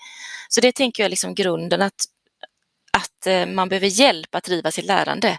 Så 0.49 0.61
det 0.61 0.73
tänker 0.73 1.03
jag 1.03 1.07
är 1.07 1.11
liksom 1.11 1.35
grunden 1.35 1.83
att, 1.83 2.05
att 2.93 3.27
eh, 3.27 3.47
man 3.47 3.69
behöver 3.69 3.87
hjälp 4.01 4.35
att 4.35 4.45
driva 4.45 4.71
sitt 4.71 4.85
lärande. 4.85 5.39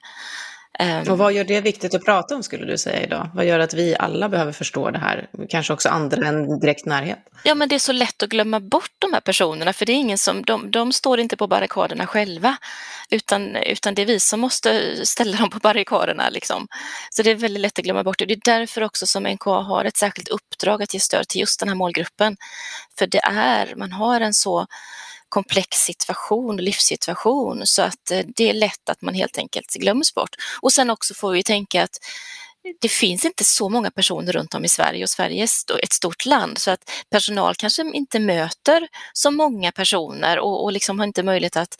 Ehm. 0.79 1.11
Och 1.11 1.17
vad 1.17 1.33
gör 1.33 1.43
det 1.43 1.61
viktigt 1.61 1.95
att 1.95 2.05
prata 2.05 2.35
om 2.35 2.43
skulle 2.43 2.65
du 2.65 2.77
säga 2.77 3.03
idag? 3.03 3.29
Vad 3.33 3.45
gör 3.45 3.59
att 3.59 3.73
vi 3.73 3.95
alla 3.99 4.29
behöver 4.29 4.51
förstå 4.51 4.91
det 4.91 4.99
här? 4.99 5.27
Kanske 5.49 5.73
också 5.73 5.89
andra 5.89 6.27
än 6.27 6.59
direkt 6.59 6.85
närhet? 6.85 7.19
Ja, 7.43 7.55
men 7.55 7.69
det 7.69 7.75
är 7.75 7.79
så 7.79 7.91
lätt 7.91 8.23
att 8.23 8.29
glömma 8.29 8.59
bort 8.59 8.91
de 8.99 9.13
här 9.13 9.21
personerna 9.21 9.73
för 9.73 9.85
det 9.85 9.91
är 9.91 9.95
ingen 9.95 10.17
som, 10.17 10.41
de, 10.41 10.71
de 10.71 10.93
står 10.93 11.19
inte 11.19 11.37
på 11.37 11.47
barrikaderna 11.47 12.07
själva 12.07 12.57
utan, 13.09 13.55
utan 13.55 13.95
det 13.95 14.01
är 14.01 14.05
vi 14.05 14.19
som 14.19 14.39
måste 14.39 14.95
ställa 15.05 15.37
dem 15.37 15.49
på 15.49 15.59
barrikaderna. 15.59 16.29
Liksom. 16.29 16.67
Så 17.09 17.23
det 17.23 17.31
är 17.31 17.35
väldigt 17.35 17.61
lätt 17.61 17.79
att 17.79 17.85
glömma 17.85 18.03
bort 18.03 18.19
det. 18.19 18.25
Det 18.25 18.33
är 18.33 18.59
därför 18.59 18.83
också 18.83 19.07
som 19.07 19.23
NKA 19.23 19.61
har 19.61 19.85
ett 19.85 19.97
särskilt 19.97 20.27
uppdrag 20.27 20.83
att 20.83 20.93
ge 20.93 20.99
stöd 20.99 21.27
till 21.27 21.41
just 21.41 21.59
den 21.59 21.69
här 21.69 21.75
målgruppen. 21.75 22.37
För 22.99 23.07
det 23.07 23.21
är, 23.23 23.75
man 23.75 23.91
har 23.91 24.21
en 24.21 24.33
så 24.33 24.67
komplex 25.29 25.77
situation, 25.77 26.57
livssituation 26.57 27.61
så 27.65 27.81
att 27.81 28.11
eh, 28.11 28.21
det 28.35 28.49
är 28.49 28.53
lätt 28.53 28.89
att 28.89 29.01
man 29.01 29.13
helt 29.13 29.37
enkelt 29.37 29.73
glöms 29.73 30.13
bort. 30.13 30.35
Och 30.61 30.73
sen 30.73 30.89
också 30.89 31.13
får 31.13 31.31
vi 31.31 31.43
tänka 31.43 31.83
att 31.83 31.99
det 32.79 32.89
finns 32.89 33.25
inte 33.25 33.43
så 33.43 33.69
många 33.69 33.91
personer 33.91 34.31
runt 34.31 34.53
om 34.53 34.65
i 34.65 34.69
Sverige 34.69 35.03
och 35.03 35.09
Sverige 35.09 35.43
är 35.43 35.83
ett 35.83 35.93
stort 35.93 36.25
land 36.25 36.57
så 36.57 36.71
att 36.71 36.91
personal 37.09 37.55
kanske 37.55 37.81
inte 37.81 38.19
möter 38.19 38.87
så 39.13 39.31
många 39.31 39.71
personer 39.71 40.39
och, 40.39 40.63
och 40.63 40.71
liksom 40.71 40.99
har 40.99 41.07
inte 41.07 41.23
möjlighet 41.23 41.57
att 41.57 41.77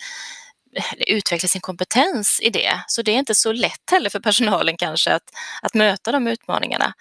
eh, 0.75 0.93
utveckla 1.07 1.47
sin 1.47 1.61
kompetens 1.61 2.39
i 2.43 2.49
det. 2.49 2.83
Så 2.87 3.01
det 3.01 3.11
är 3.11 3.19
inte 3.19 3.35
så 3.35 3.51
lätt 3.51 3.91
heller 3.91 4.09
för 4.09 4.19
personalen 4.19 4.77
kanske 4.77 5.13
att, 5.13 5.29
att 5.61 5.73
möta 5.73 6.11
de 6.11 6.27
utmaningarna. 6.27 6.93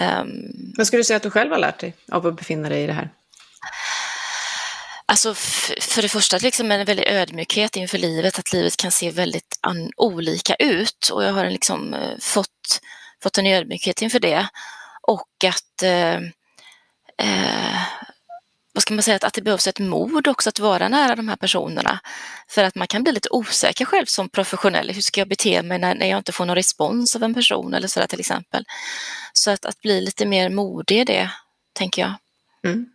Ehm. 0.00 0.28
Um, 0.28 0.72
Vad 0.76 0.86
skulle 0.86 1.00
du 1.00 1.04
säga 1.04 1.16
att 1.16 1.22
du 1.22 1.30
själv 1.30 1.50
har 1.52 1.58
lärt 1.58 1.78
dig 1.78 1.94
av 2.12 2.26
att 2.26 2.36
befinna 2.36 2.68
dig 2.68 2.82
i 2.82 2.86
det 2.86 2.92
här? 2.92 3.10
Alltså 5.06 5.34
för 5.80 6.02
det 6.02 6.08
första 6.08 6.38
liksom 6.38 6.72
en 6.72 6.84
väldig 6.84 7.06
ödmjukhet 7.06 7.76
inför 7.76 7.98
livet, 7.98 8.38
att 8.38 8.52
livet 8.52 8.76
kan 8.76 8.90
se 8.90 9.10
väldigt 9.10 9.58
olika 9.96 10.54
ut 10.54 11.08
och 11.12 11.24
jag 11.24 11.32
har 11.32 11.50
liksom 11.50 11.94
eh, 11.94 12.18
fått, 12.20 12.80
fått 13.22 13.38
en 13.38 13.46
ödmjukhet 13.46 14.02
inför 14.02 14.20
det. 14.20 14.48
Och 15.02 15.28
att 15.44 15.82
eh, 15.82 16.14
eh, 17.18 17.80
vad 18.72 18.82
ska 18.82 18.94
man 18.94 19.02
säga, 19.02 19.16
att, 19.16 19.24
att 19.24 19.34
det 19.34 19.42
behövs 19.42 19.66
ett 19.66 19.78
mod 19.78 20.28
också 20.28 20.48
att 20.48 20.58
vara 20.58 20.88
nära 20.88 21.16
de 21.16 21.28
här 21.28 21.36
personerna. 21.36 22.00
För 22.48 22.64
att 22.64 22.74
man 22.74 22.86
kan 22.86 23.02
bli 23.02 23.12
lite 23.12 23.28
osäker 23.30 23.84
själv 23.84 24.06
som 24.06 24.28
professionell. 24.28 24.90
Hur 24.90 25.00
ska 25.00 25.20
jag 25.20 25.28
bete 25.28 25.62
mig 25.62 25.78
när, 25.78 25.94
när 25.94 26.06
jag 26.06 26.18
inte 26.18 26.32
får 26.32 26.46
någon 26.46 26.56
respons 26.56 27.16
av 27.16 27.22
en 27.22 27.34
person 27.34 27.74
eller 27.74 27.88
sådär 27.88 28.06
till 28.06 28.20
exempel. 28.20 28.64
Så 29.32 29.50
att, 29.50 29.64
att 29.64 29.80
bli 29.80 30.00
lite 30.00 30.26
mer 30.26 30.48
modig 30.50 31.00
i 31.00 31.04
det, 31.04 31.30
tänker 31.72 32.02
jag. 32.02 32.14
Mm. 32.66 32.93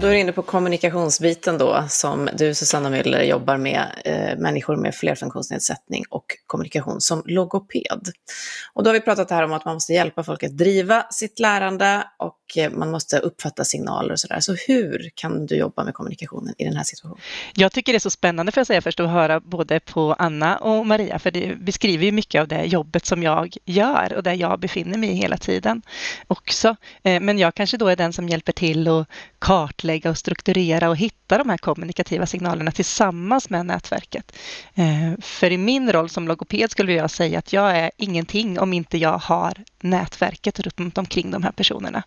Då 0.00 0.06
är 0.06 0.10
du 0.10 0.18
inne 0.18 0.32
på 0.32 0.42
kommunikationsbiten 0.42 1.58
då, 1.58 1.84
som 1.88 2.28
du 2.38 2.54
Susanna 2.54 2.90
Müller 2.90 3.22
jobbar 3.22 3.56
med 3.56 3.86
eh, 4.04 4.38
människor 4.38 4.76
med 4.76 4.94
flerfunktionsnedsättning 4.94 6.04
och 6.10 6.24
kommunikation 6.46 7.00
som 7.00 7.22
logoped. 7.26 8.08
Och 8.74 8.82
då 8.84 8.88
har 8.90 8.94
vi 8.94 9.00
pratat 9.00 9.30
här 9.30 9.42
om 9.42 9.52
att 9.52 9.64
man 9.64 9.74
måste 9.74 9.92
hjälpa 9.92 10.24
folk 10.24 10.42
att 10.42 10.56
driva 10.56 11.06
sitt 11.10 11.38
lärande 11.38 12.04
och 12.18 12.36
eh, 12.56 12.70
man 12.70 12.90
måste 12.90 13.18
uppfatta 13.18 13.64
signaler 13.64 14.12
och 14.12 14.20
sådär. 14.20 14.40
Så 14.40 14.54
hur 14.68 15.10
kan 15.14 15.46
du 15.46 15.56
jobba 15.56 15.84
med 15.84 15.94
kommunikationen 15.94 16.54
i 16.58 16.64
den 16.64 16.76
här 16.76 16.84
situationen? 16.84 17.20
Jag 17.54 17.72
tycker 17.72 17.92
det 17.92 17.96
är 17.96 18.00
så 18.00 18.10
spännande 18.10 18.52
för 18.52 18.60
att 18.60 18.66
säga 18.66 18.82
först 18.82 19.00
att 19.00 19.10
höra 19.10 19.40
både 19.40 19.80
på 19.80 20.14
Anna 20.18 20.56
och 20.56 20.86
Maria, 20.86 21.18
för 21.18 21.30
det 21.30 21.56
beskriver 21.56 22.04
ju 22.04 22.12
mycket 22.12 22.40
av 22.40 22.48
det 22.48 22.64
jobbet 22.64 23.06
som 23.06 23.22
jag 23.22 23.56
gör 23.64 24.12
och 24.16 24.22
där 24.22 24.34
jag 24.34 24.60
befinner 24.60 24.98
mig 24.98 25.14
hela 25.14 25.36
tiden 25.36 25.82
också. 26.26 26.76
Eh, 27.02 27.20
men 27.20 27.38
jag 27.38 27.54
kanske 27.54 27.76
då 27.76 27.88
är 27.88 27.96
den 27.96 28.12
som 28.12 28.28
hjälper 28.28 28.52
till 28.52 28.88
att 28.88 29.06
kartlägga 29.38 29.89
och 29.90 30.18
strukturera 30.18 30.88
och 30.88 30.96
hitta 30.96 31.38
de 31.38 31.48
här 31.48 31.58
kommunikativa 31.58 32.26
signalerna 32.26 32.70
tillsammans 32.70 33.50
med 33.50 33.66
nätverket. 33.66 34.36
Eh, 34.74 35.20
för 35.20 35.52
i 35.52 35.58
min 35.58 35.92
roll 35.92 36.08
som 36.08 36.28
logoped 36.28 36.70
skulle 36.70 36.92
jag 36.92 37.10
säga 37.10 37.38
att 37.38 37.52
jag 37.52 37.76
är 37.76 37.90
ingenting 37.96 38.58
om 38.58 38.72
inte 38.72 38.98
jag 38.98 39.18
har 39.18 39.54
nätverket 39.80 40.60
runt 40.60 40.98
omkring 40.98 41.30
de 41.30 41.42
här 41.42 41.52
personerna. 41.52 42.02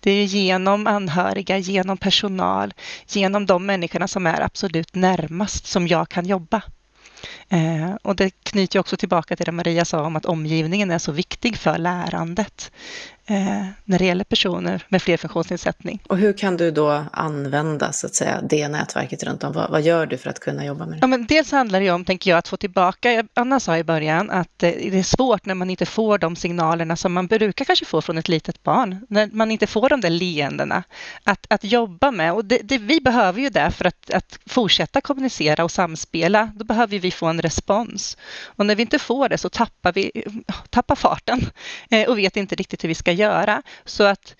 Det 0.00 0.10
är 0.10 0.24
genom 0.24 0.86
anhöriga, 0.86 1.58
genom 1.58 1.96
personal, 1.96 2.74
genom 3.08 3.46
de 3.46 3.66
människorna 3.66 4.08
som 4.08 4.26
är 4.26 4.40
absolut 4.40 4.94
närmast 4.94 5.66
som 5.66 5.88
jag 5.88 6.08
kan 6.08 6.26
jobba. 6.26 6.62
Eh, 7.48 7.94
och 8.02 8.16
det 8.16 8.30
knyter 8.42 8.78
också 8.78 8.96
tillbaka 8.96 9.36
till 9.36 9.46
det 9.46 9.52
Maria 9.52 9.84
sa 9.84 10.02
om 10.02 10.16
att 10.16 10.26
omgivningen 10.26 10.90
är 10.90 10.98
så 10.98 11.12
viktig 11.12 11.56
för 11.56 11.78
lärandet 11.78 12.72
när 13.84 13.98
det 13.98 14.04
gäller 14.04 14.24
personer 14.24 14.84
med 14.88 15.02
flerfunktionsnedsättning. 15.02 16.02
Och 16.06 16.18
hur 16.18 16.32
kan 16.32 16.56
du 16.56 16.70
då 16.70 17.04
använda 17.12 17.92
så 17.92 18.06
att 18.06 18.14
säga, 18.14 18.40
det 18.42 18.68
nätverket 18.68 19.22
runt 19.22 19.44
om? 19.44 19.52
Vad, 19.52 19.70
vad 19.70 19.82
gör 19.82 20.06
du 20.06 20.18
för 20.18 20.30
att 20.30 20.40
kunna 20.40 20.64
jobba 20.64 20.86
med 20.86 20.94
det? 20.94 20.98
Ja, 21.00 21.06
men 21.06 21.26
dels 21.26 21.52
handlar 21.52 21.80
det 21.80 21.90
om, 21.90 22.04
tänker 22.04 22.30
jag, 22.30 22.38
att 22.38 22.48
få 22.48 22.56
tillbaka, 22.56 23.24
Anna 23.34 23.60
sa 23.60 23.78
i 23.78 23.84
början, 23.84 24.30
att 24.30 24.62
eh, 24.62 24.70
det 24.70 24.98
är 24.98 25.02
svårt 25.02 25.46
när 25.46 25.54
man 25.54 25.70
inte 25.70 25.86
får 25.86 26.18
de 26.18 26.36
signalerna 26.36 26.96
som 26.96 27.12
man 27.12 27.26
brukar 27.26 27.64
kanske 27.64 27.84
få 27.84 28.02
från 28.02 28.18
ett 28.18 28.28
litet 28.28 28.62
barn, 28.62 29.06
när 29.08 29.26
man 29.32 29.50
inte 29.50 29.66
får 29.66 29.88
de 29.88 30.00
där 30.00 30.10
leendena 30.10 30.82
att, 31.24 31.46
att 31.50 31.64
jobba 31.64 32.10
med. 32.10 32.32
Och 32.32 32.44
det, 32.44 32.58
det, 32.62 32.78
vi 32.78 33.00
behöver 33.00 33.40
ju 33.40 33.48
det 33.48 33.70
för 33.70 33.84
att, 33.84 34.10
att 34.10 34.38
fortsätta 34.46 35.00
kommunicera 35.00 35.64
och 35.64 35.70
samspela. 35.70 36.50
Då 36.54 36.64
behöver 36.64 36.98
vi 36.98 37.10
få 37.10 37.26
en 37.26 37.42
respons. 37.42 38.16
Och 38.44 38.66
när 38.66 38.74
vi 38.74 38.82
inte 38.82 38.98
får 38.98 39.28
det 39.28 39.38
så 39.38 39.48
tappar 39.48 39.92
vi 39.92 40.24
tappar 40.70 40.94
farten 40.94 41.50
eh, 41.90 42.08
och 42.08 42.18
vet 42.18 42.36
inte 42.36 42.54
riktigt 42.54 42.84
hur 42.84 42.88
vi 42.88 42.94
ska 42.94 43.12
göra. 43.18 43.62
Så 43.84 44.04
att, 44.04 44.36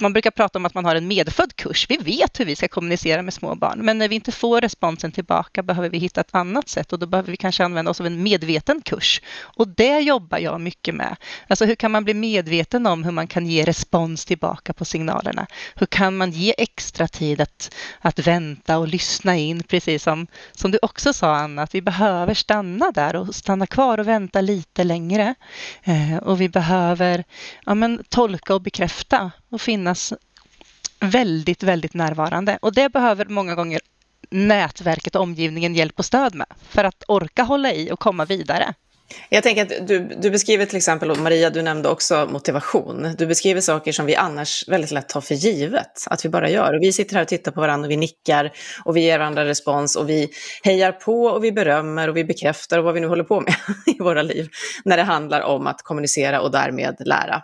man 0.00 0.12
brukar 0.12 0.30
prata 0.30 0.58
om 0.58 0.66
att 0.66 0.74
man 0.74 0.84
har 0.84 0.96
en 0.96 1.08
medfödd 1.08 1.56
kurs. 1.56 1.86
Vi 1.88 1.96
vet 1.96 2.40
hur 2.40 2.44
vi 2.44 2.56
ska 2.56 2.68
kommunicera 2.68 3.22
med 3.22 3.34
små 3.34 3.54
barn, 3.54 3.78
men 3.78 3.98
när 3.98 4.08
vi 4.08 4.14
inte 4.14 4.32
får 4.32 4.60
responsen 4.60 5.12
tillbaka 5.12 5.62
behöver 5.62 5.90
vi 5.90 5.98
hitta 5.98 6.20
ett 6.20 6.34
annat 6.34 6.68
sätt 6.68 6.92
och 6.92 6.98
då 6.98 7.06
behöver 7.06 7.30
vi 7.30 7.36
kanske 7.36 7.64
använda 7.64 7.90
oss 7.90 8.00
av 8.00 8.06
en 8.06 8.22
medveten 8.22 8.80
kurs. 8.80 9.20
Och 9.40 9.68
det 9.68 9.98
jobbar 9.98 10.38
jag 10.38 10.60
mycket 10.60 10.94
med. 10.94 11.16
Alltså 11.48 11.64
hur 11.64 11.74
kan 11.74 11.90
man 11.90 12.04
bli 12.04 12.14
medveten 12.14 12.86
om 12.86 13.04
hur 13.04 13.10
man 13.10 13.26
kan 13.26 13.46
ge 13.46 13.64
respons 13.64 14.24
tillbaka 14.24 14.72
på 14.72 14.84
signalerna? 14.84 15.46
Hur 15.74 15.86
kan 15.86 16.16
man 16.16 16.30
ge 16.30 16.54
extra 16.58 17.08
tid 17.08 17.40
att, 17.40 17.74
att 18.00 18.18
vänta 18.18 18.78
och 18.78 18.88
lyssna 18.88 19.36
in, 19.36 19.62
precis 19.62 20.02
som, 20.02 20.26
som 20.52 20.70
du 20.70 20.78
också 20.82 21.12
sa 21.12 21.36
Anna, 21.36 21.62
att 21.62 21.74
vi 21.74 21.82
behöver 21.82 22.34
stanna 22.34 22.90
där 22.90 23.16
och 23.16 23.34
stanna 23.34 23.66
kvar 23.66 23.98
och 23.98 24.08
vänta 24.08 24.40
lite 24.40 24.84
längre. 24.84 25.34
Eh, 25.84 26.16
och 26.16 26.40
vi 26.40 26.48
behöver 26.48 27.24
ja, 27.66 27.74
men, 27.74 28.04
tolka 28.08 28.54
och 28.54 28.62
bekräfta 28.62 29.30
och 29.54 29.60
finnas 29.60 30.12
väldigt, 31.00 31.62
väldigt 31.62 31.94
närvarande. 31.94 32.58
Och 32.62 32.74
det 32.74 32.92
behöver 32.92 33.24
många 33.24 33.54
gånger 33.54 33.80
nätverket 34.30 35.16
och 35.16 35.22
omgivningen 35.22 35.74
hjälp 35.74 35.98
och 35.98 36.04
stöd 36.04 36.34
med 36.34 36.46
för 36.68 36.84
att 36.84 37.04
orka 37.08 37.42
hålla 37.42 37.72
i 37.72 37.92
och 37.92 38.00
komma 38.00 38.24
vidare. 38.24 38.74
Jag 39.28 39.42
tänker 39.42 39.62
att 39.62 39.86
du, 39.88 40.16
du 40.20 40.30
beskriver 40.30 40.66
till 40.66 40.76
exempel, 40.76 41.10
och 41.10 41.18
Maria, 41.18 41.50
du 41.50 41.62
nämnde 41.62 41.88
också 41.88 42.28
motivation. 42.32 43.14
Du 43.18 43.26
beskriver 43.26 43.60
saker 43.60 43.92
som 43.92 44.06
vi 44.06 44.16
annars 44.16 44.68
väldigt 44.68 44.90
lätt 44.90 45.08
tar 45.08 45.20
för 45.20 45.34
givet 45.34 46.04
att 46.06 46.24
vi 46.24 46.28
bara 46.28 46.50
gör. 46.50 46.72
Och 46.72 46.82
vi 46.82 46.92
sitter 46.92 47.14
här 47.14 47.22
och 47.22 47.28
tittar 47.28 47.52
på 47.52 47.60
varandra 47.60 47.86
och 47.86 47.90
vi 47.90 47.96
nickar 47.96 48.52
och 48.84 48.96
vi 48.96 49.00
ger 49.00 49.18
varandra 49.18 49.44
respons 49.44 49.96
och 49.96 50.08
vi 50.08 50.30
hejar 50.62 50.92
på 50.92 51.24
och 51.24 51.44
vi 51.44 51.52
berömmer 51.52 52.08
och 52.08 52.16
vi 52.16 52.24
bekräftar 52.24 52.78
och 52.78 52.84
vad 52.84 52.94
vi 52.94 53.00
nu 53.00 53.06
håller 53.06 53.24
på 53.24 53.40
med 53.40 53.54
i 53.86 54.02
våra 54.02 54.22
liv 54.22 54.48
när 54.84 54.96
det 54.96 55.02
handlar 55.02 55.40
om 55.40 55.66
att 55.66 55.82
kommunicera 55.82 56.40
och 56.40 56.50
därmed 56.50 56.96
lära. 57.00 57.42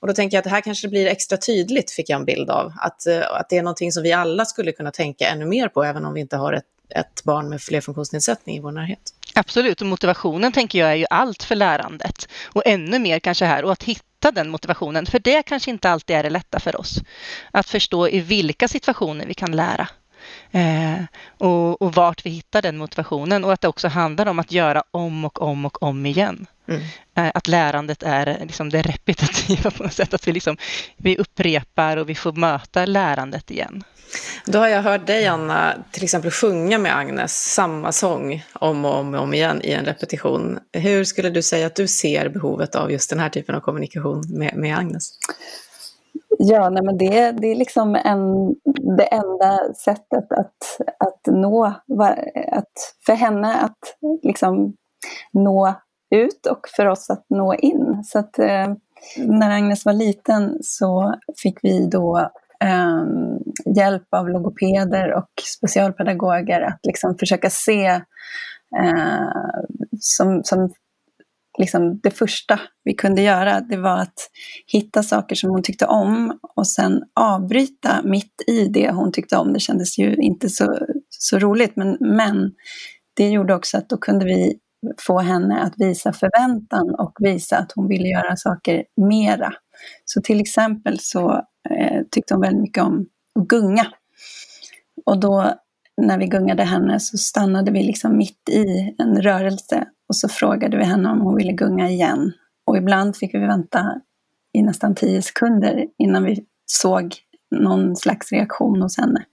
Och 0.00 0.08
då 0.08 0.14
tänker 0.14 0.36
jag 0.36 0.40
att 0.40 0.44
det 0.44 0.50
här 0.50 0.60
kanske 0.60 0.88
blir 0.88 1.06
extra 1.06 1.38
tydligt, 1.38 1.90
fick 1.90 2.10
jag 2.10 2.18
en 2.18 2.24
bild 2.24 2.50
av, 2.50 2.72
att, 2.80 3.06
eh, 3.06 3.30
att 3.30 3.48
det 3.48 3.56
är 3.56 3.62
någonting 3.62 3.92
som 3.92 4.02
vi 4.02 4.12
alla 4.12 4.44
skulle 4.44 4.72
kunna 4.72 4.90
tänka 4.90 5.28
ännu 5.28 5.44
mer 5.46 5.68
på, 5.68 5.84
även 5.84 6.04
om 6.04 6.14
vi 6.14 6.20
inte 6.20 6.36
har 6.36 6.52
ett, 6.52 6.64
ett 6.90 7.24
barn 7.24 7.48
med 7.48 7.62
flerfunktionsnedsättning 7.62 8.56
i 8.56 8.60
vår 8.60 8.72
närhet. 8.72 9.14
Absolut, 9.34 9.80
och 9.80 9.86
motivationen 9.86 10.52
tänker 10.52 10.78
jag 10.78 10.90
är 10.90 10.94
ju 10.94 11.06
allt 11.10 11.42
för 11.42 11.54
lärandet. 11.54 12.28
Och 12.46 12.62
ännu 12.66 12.98
mer 12.98 13.18
kanske 13.18 13.44
här, 13.44 13.64
och 13.64 13.72
att 13.72 13.82
hitta 13.82 14.30
den 14.30 14.50
motivationen. 14.50 15.06
För 15.06 15.18
det 15.18 15.42
kanske 15.42 15.70
inte 15.70 15.90
alltid 15.90 16.16
är 16.16 16.22
det 16.22 16.30
lätta 16.30 16.60
för 16.60 16.80
oss. 16.80 16.98
Att 17.50 17.68
förstå 17.68 18.08
i 18.08 18.20
vilka 18.20 18.68
situationer 18.68 19.26
vi 19.26 19.34
kan 19.34 19.56
lära. 19.56 19.88
Eh, 20.50 21.02
och, 21.38 21.82
och, 21.82 21.94
vart 21.94 22.26
vi 22.26 22.30
hittar 22.30 22.62
den 22.62 22.76
motivationen 22.76 23.44
och 23.44 23.52
att 23.52 23.60
det 23.60 23.68
också 23.68 23.88
handlar 23.88 24.26
om 24.26 24.38
att 24.38 24.52
göra 24.52 24.82
om 24.90 25.24
och 25.24 25.42
om 25.42 25.64
och 25.64 25.82
om 25.82 26.06
igen. 26.06 26.46
Mm. 26.68 26.82
Eh, 27.14 27.30
att 27.34 27.48
lärandet 27.48 28.02
är 28.02 28.38
liksom 28.40 28.70
det 28.70 28.82
repetitiva 28.82 29.70
på 29.70 29.82
något 29.82 29.92
sätt, 29.92 30.14
att 30.14 30.28
vi, 30.28 30.32
liksom, 30.32 30.56
vi 30.96 31.16
upprepar 31.16 31.96
och 31.96 32.08
vi 32.08 32.14
får 32.14 32.32
möta 32.32 32.86
lärandet 32.86 33.50
igen. 33.50 33.84
Då 34.46 34.58
har 34.58 34.68
jag 34.68 34.82
hört 34.82 35.06
dig, 35.06 35.26
Anna, 35.26 35.74
till 35.92 36.04
exempel 36.04 36.30
sjunga 36.30 36.78
med 36.78 36.96
Agnes 36.96 37.52
samma 37.54 37.92
sång 37.92 38.44
om 38.52 38.84
och 38.84 38.94
om, 38.94 39.14
och 39.14 39.20
om 39.20 39.34
igen 39.34 39.60
i 39.62 39.72
en 39.72 39.84
repetition. 39.84 40.58
Hur 40.72 41.04
skulle 41.04 41.30
du 41.30 41.42
säga 41.42 41.66
att 41.66 41.76
du 41.76 41.88
ser 41.88 42.28
behovet 42.28 42.74
av 42.74 42.92
just 42.92 43.10
den 43.10 43.20
här 43.20 43.28
typen 43.28 43.54
av 43.54 43.60
kommunikation 43.60 44.24
med, 44.28 44.56
med 44.56 44.78
Agnes? 44.78 45.10
Ja, 46.38 46.70
nej 46.70 46.82
men 46.84 46.98
det, 46.98 47.32
det 47.32 47.46
är 47.46 47.54
liksom 47.54 47.94
en, 48.04 48.54
det 48.96 49.04
enda 49.04 49.74
sättet 49.74 50.32
att, 50.32 50.80
att 50.98 51.34
nå, 51.34 51.64
att 52.52 52.72
för 53.06 53.12
henne 53.12 53.54
att 53.54 53.78
liksom 54.22 54.74
nå 55.32 55.74
ut 56.10 56.46
och 56.46 56.68
för 56.76 56.86
oss 56.86 57.10
att 57.10 57.24
nå 57.30 57.54
in. 57.54 58.02
Så 58.04 58.18
att 58.18 58.38
eh, 58.38 58.74
när 59.16 59.50
Agnes 59.50 59.84
var 59.84 59.92
liten 59.92 60.58
så 60.62 61.14
fick 61.42 61.58
vi 61.62 61.86
då 61.86 62.30
eh, 62.64 63.04
hjälp 63.76 64.14
av 64.14 64.28
logopeder 64.28 65.12
och 65.14 65.30
specialpedagoger 65.56 66.60
att 66.60 66.80
liksom 66.82 67.18
försöka 67.18 67.50
se 67.50 67.86
eh, 68.78 69.28
som, 70.00 70.44
som 70.44 70.70
liksom 71.60 72.00
det 72.02 72.10
första 72.10 72.60
vi 72.84 72.94
kunde 72.94 73.22
göra, 73.22 73.60
det 73.60 73.76
var 73.76 73.98
att 73.98 74.30
hitta 74.66 75.02
saker 75.02 75.36
som 75.36 75.50
hon 75.50 75.62
tyckte 75.62 75.86
om 75.86 76.38
och 76.56 76.66
sen 76.66 77.02
avbryta 77.20 78.02
mitt 78.04 78.42
i 78.46 78.64
det 78.64 78.90
hon 78.90 79.12
tyckte 79.12 79.36
om. 79.36 79.52
Det 79.52 79.60
kändes 79.60 79.98
ju 79.98 80.14
inte 80.14 80.48
så, 80.48 80.78
så 81.08 81.38
roligt, 81.38 81.76
men, 81.76 81.96
men 82.00 82.52
det 83.16 83.28
gjorde 83.28 83.54
också 83.54 83.78
att 83.78 83.88
då 83.88 83.96
kunde 83.96 84.24
vi 84.24 84.58
få 85.06 85.18
henne 85.18 85.60
att 85.60 85.74
visa 85.76 86.12
förväntan 86.12 86.94
och 86.94 87.12
visa 87.18 87.58
att 87.58 87.72
hon 87.72 87.88
ville 87.88 88.08
göra 88.08 88.36
saker 88.36 88.84
mera. 88.96 89.52
Så 90.04 90.20
till 90.20 90.40
exempel 90.40 90.98
så 91.00 91.30
eh, 91.70 92.02
tyckte 92.10 92.34
hon 92.34 92.40
väldigt 92.40 92.62
mycket 92.62 92.82
om 92.82 93.06
att 93.40 93.48
gunga. 93.48 93.86
Och 95.06 95.20
då 95.20 95.54
när 96.02 96.18
vi 96.18 96.26
gungade 96.26 96.64
henne 96.64 97.00
så 97.00 97.18
stannade 97.18 97.70
vi 97.70 97.82
liksom 97.82 98.16
mitt 98.16 98.48
i 98.50 98.94
en 98.98 99.22
rörelse 99.22 99.86
och 100.10 100.16
så 100.16 100.28
frågade 100.28 100.76
vi 100.76 100.84
henne 100.84 101.08
om 101.08 101.20
hon 101.20 101.36
ville 101.36 101.52
gunga 101.52 101.90
igen. 101.90 102.32
Och 102.64 102.76
ibland 102.76 103.16
fick 103.16 103.34
vi 103.34 103.38
vänta 103.38 104.00
i 104.52 104.62
nästan 104.62 104.94
tio 104.94 105.22
sekunder 105.22 105.86
innan 105.98 106.24
vi 106.24 106.44
såg 106.66 107.14
någon 107.50 107.96
slags 107.96 108.32
reaktion 108.32 108.82
hos 108.82 108.98
henne. 108.98 109.24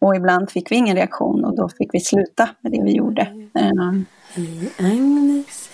Och 0.00 0.16
ibland 0.16 0.50
fick 0.50 0.72
vi 0.72 0.76
ingen 0.76 0.96
reaktion 0.96 1.44
och 1.44 1.56
då 1.56 1.68
fick 1.68 1.94
vi 1.94 2.00
sluta 2.00 2.48
med 2.60 2.72
det 2.72 2.82
vi 2.82 2.92
gjorde. 2.92 3.22
Ehm. 3.54 4.06
Hej 4.34 4.72
Agnes, 4.78 5.70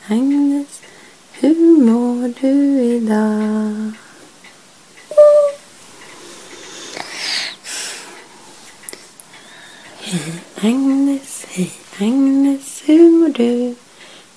hej 0.00 0.18
Agnes, 0.18 0.82
hur 1.40 1.84
mår 1.84 2.40
du 2.40 2.82
idag? 2.82 3.92
Hej 10.00 10.42
Agnes, 10.62 11.46
hej 11.48 11.70
Agnes, 12.00 12.73
hur 12.86 13.10
mår 13.10 13.28
du? 13.28 13.74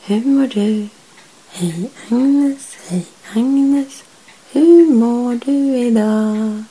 Hur 0.06 0.26
mår 0.26 0.48
du? 0.48 0.88
Hej 1.52 1.90
Agnes, 2.10 2.78
hej 2.88 3.06
Agnes, 3.36 4.04
hur 4.52 4.94
mår 4.94 5.36
du 5.46 5.78
idag? 5.78 6.64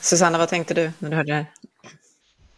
Susanna, 0.00 0.38
vad 0.38 0.48
tänkte 0.48 0.74
du 0.74 0.92
när 0.98 1.10
du 1.10 1.16
hörde 1.16 1.32
det 1.32 1.36
här? 1.36 1.46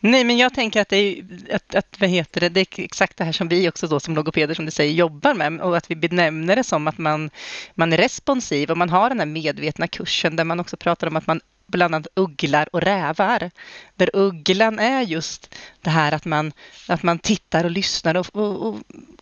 Nej, 0.00 0.24
men 0.24 0.38
jag 0.38 0.54
tänker 0.54 0.80
att 0.80 0.88
det 0.88 0.96
är, 0.96 1.24
att, 1.52 1.74
att, 1.74 2.00
vad 2.00 2.11
heter 2.11 2.40
det, 2.40 2.48
det 2.48 2.61
är 2.61 2.84
exakt 2.84 3.16
det 3.16 3.24
här 3.24 3.32
som 3.32 3.48
vi 3.48 3.68
också 3.68 3.87
då 3.87 4.00
som 4.00 4.14
logopeder, 4.14 4.54
som 4.54 4.64
du 4.64 4.70
säger, 4.70 4.92
jobbar 4.92 5.34
med 5.34 5.61
och 5.61 5.76
att 5.76 5.90
vi 5.90 5.96
benämner 5.96 6.56
det 6.56 6.64
som 6.64 6.88
att 6.88 6.98
man, 6.98 7.30
man 7.74 7.92
är 7.92 7.96
responsiv 7.96 8.70
och 8.70 8.78
man 8.78 8.90
har 8.90 9.08
den 9.08 9.18
här 9.18 9.26
medvetna 9.26 9.87
kursen 9.87 10.37
där 10.37 10.44
man 10.44 10.61
också 10.61 10.76
pratar 10.76 11.06
om 11.06 11.16
att 11.16 11.26
man 11.26 11.40
bland 11.68 11.94
annat 11.94 12.07
ugglar 12.14 12.68
och 12.72 12.81
rävar. 12.81 13.50
Där 13.96 14.11
ugglan 14.12 14.78
är 14.78 15.02
just 15.02 15.54
det 15.81 15.90
här 15.90 16.12
att 16.12 16.24
man, 16.24 16.52
att 16.88 17.02
man 17.02 17.18
tittar 17.18 17.64
och 17.64 17.70
lyssnar 17.70 18.14
och, 18.14 18.26
och, 18.33 18.66
och, 18.66 18.76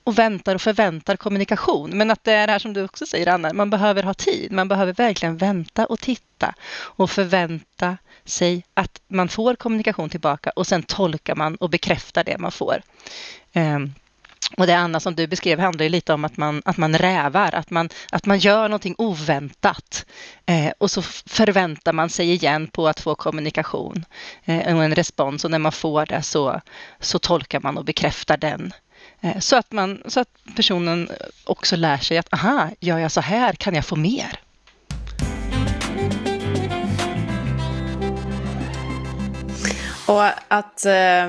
och 0.05 0.19
väntar 0.19 0.55
och 0.55 0.63
förväntar 0.63 1.17
kommunikation. 1.17 1.91
Men 1.91 2.11
att 2.11 2.25
det 2.25 2.33
är 2.33 2.47
det 2.47 2.53
här 2.53 2.59
som 2.59 2.73
du 2.73 2.85
också 2.85 3.07
säger, 3.07 3.29
Anna, 3.29 3.53
man 3.53 3.71
behöver 3.71 4.03
ha 4.03 4.15
tid. 4.15 4.53
Man 4.53 4.69
behöver 4.69 4.93
verkligen 4.93 5.37
vänta 5.37 5.87
och 5.87 6.01
titta 6.01 6.55
och 6.97 7.11
förvänta 7.11 7.97
sig 8.25 8.65
att 8.75 9.01
man 9.09 9.29
får 9.29 9.55
kommunikation 9.55 10.11
tillbaka 10.11 10.51
och 10.51 10.67
sen 10.67 10.83
tolkar 10.83 11.35
man 11.35 11.57
och 11.57 11.71
bekräftar 11.71 12.25
det 12.25 12.39
man 12.39 12.53
får. 12.53 12.83
Um, 13.55 13.95
och 14.57 14.67
det 14.67 14.77
Anna 14.77 15.01
som 15.01 15.15
du 15.15 15.27
beskrev 15.27 15.59
handlar 15.59 15.83
ju 15.83 15.89
lite 15.89 16.13
om 16.13 16.25
att 16.25 16.37
man, 16.37 16.63
att 16.65 16.77
man 16.77 16.99
rävar, 16.99 17.55
att 17.55 17.71
man, 17.71 17.89
att 18.13 18.27
man 18.27 18.39
gör 18.39 18.69
någonting 18.69 18.95
oväntat. 18.99 20.07
Eh, 20.47 20.73
och 20.79 20.91
så 20.91 21.03
förväntar 21.03 21.93
man 21.93 22.11
sig 22.11 22.33
igen 22.33 22.67
på 22.67 22.89
att 22.89 23.01
få 23.01 23.15
kommunikation 23.15 24.05
eh, 24.45 24.77
och 24.77 24.85
en 24.85 24.95
respons 24.95 25.45
och 25.45 25.51
när 25.51 25.59
man 25.59 25.73
får 25.73 26.07
det 26.07 26.23
så, 26.23 26.61
så 27.01 27.19
tolkar 27.19 27.61
man 27.61 27.79
och 27.79 27.85
bekräftar 27.85 28.37
den. 28.37 28.73
Eh, 29.21 29.39
så, 29.39 29.57
att 29.57 29.73
man, 29.73 30.03
så 30.07 30.21
att 30.21 30.29
personen 30.57 31.11
också 31.45 31.77
lär 31.77 31.99
sig 31.99 32.19
att 32.19 32.33
aha, 32.33 32.71
gör 32.81 32.99
jag 32.99 33.13
så 33.13 33.21
här 33.21 33.53
kan 33.53 33.75
jag 33.75 33.85
få 33.85 33.97
mer. 33.97 34.41
Och 40.07 40.25
att 40.49 40.87
eh, 40.87 41.27